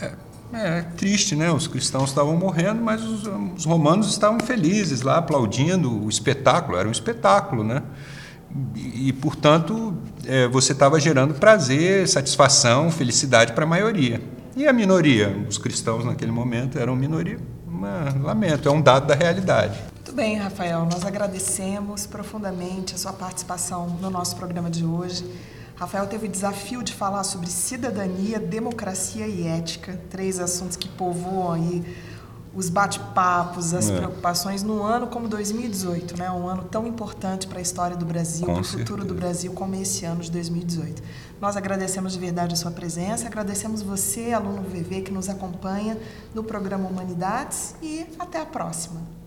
É, 0.00 0.12
é, 0.52 0.82
triste, 0.82 1.36
né? 1.36 1.50
Os 1.50 1.66
cristãos 1.66 2.10
estavam 2.10 2.36
morrendo, 2.36 2.82
mas 2.82 3.02
os, 3.02 3.22
os 3.56 3.64
romanos 3.64 4.10
estavam 4.10 4.40
felizes 4.40 5.02
lá, 5.02 5.18
aplaudindo 5.18 6.04
o 6.04 6.08
espetáculo. 6.08 6.78
Era 6.78 6.88
um 6.88 6.92
espetáculo, 6.92 7.62
né? 7.62 7.82
e, 8.74 9.12
portanto, 9.12 9.96
é, 10.26 10.48
você 10.48 10.72
estava 10.72 10.98
gerando 10.98 11.34
prazer, 11.34 12.08
satisfação, 12.08 12.90
felicidade 12.90 13.52
para 13.52 13.64
a 13.64 13.66
maioria. 13.66 14.20
E 14.56 14.66
a 14.66 14.72
minoria? 14.72 15.44
Os 15.48 15.58
cristãos 15.58 16.04
naquele 16.04 16.32
momento 16.32 16.78
eram 16.78 16.96
minoria. 16.96 17.38
Lamento, 18.20 18.68
é 18.68 18.72
um 18.72 18.80
dado 18.80 19.06
da 19.06 19.14
realidade. 19.14 19.80
Muito 19.94 20.12
bem, 20.12 20.36
Rafael. 20.36 20.84
Nós 20.86 21.04
agradecemos 21.04 22.04
profundamente 22.04 22.94
a 22.94 22.98
sua 22.98 23.12
participação 23.12 23.86
no 24.00 24.10
nosso 24.10 24.34
programa 24.34 24.68
de 24.68 24.84
hoje. 24.84 25.24
Rafael 25.76 26.06
teve 26.08 26.26
o 26.26 26.28
desafio 26.28 26.82
de 26.82 26.92
falar 26.92 27.22
sobre 27.22 27.46
cidadania, 27.46 28.38
democracia 28.38 29.26
e 29.26 29.46
ética, 29.46 29.98
três 30.10 30.40
assuntos 30.40 30.76
que 30.76 30.88
povoam 30.88 31.52
aí 31.52 32.09
os 32.54 32.68
bate-papos, 32.68 33.72
as 33.72 33.88
é. 33.88 33.96
preocupações 33.96 34.62
num 34.62 34.82
ano 34.82 35.06
como 35.06 35.28
2018, 35.28 36.18
né? 36.18 36.30
Um 36.30 36.48
ano 36.48 36.64
tão 36.64 36.86
importante 36.86 37.46
para 37.46 37.58
a 37.58 37.62
história 37.62 37.96
do 37.96 38.04
Brasil, 38.04 38.44
para 38.44 38.60
o 38.60 38.64
futuro 38.64 39.04
do 39.04 39.14
Brasil, 39.14 39.52
como 39.52 39.74
esse 39.76 40.04
ano 40.04 40.20
de 40.20 40.30
2018. 40.32 41.02
Nós 41.40 41.56
agradecemos 41.56 42.12
de 42.12 42.18
verdade 42.18 42.54
a 42.54 42.56
sua 42.56 42.70
presença, 42.70 43.26
agradecemos 43.26 43.82
você, 43.82 44.32
aluno 44.32 44.62
VV, 44.62 45.02
que 45.02 45.12
nos 45.12 45.28
acompanha 45.28 45.96
no 46.34 46.42
programa 46.42 46.88
Humanidades 46.88 47.74
e 47.80 48.06
até 48.18 48.40
a 48.40 48.46
próxima. 48.46 49.19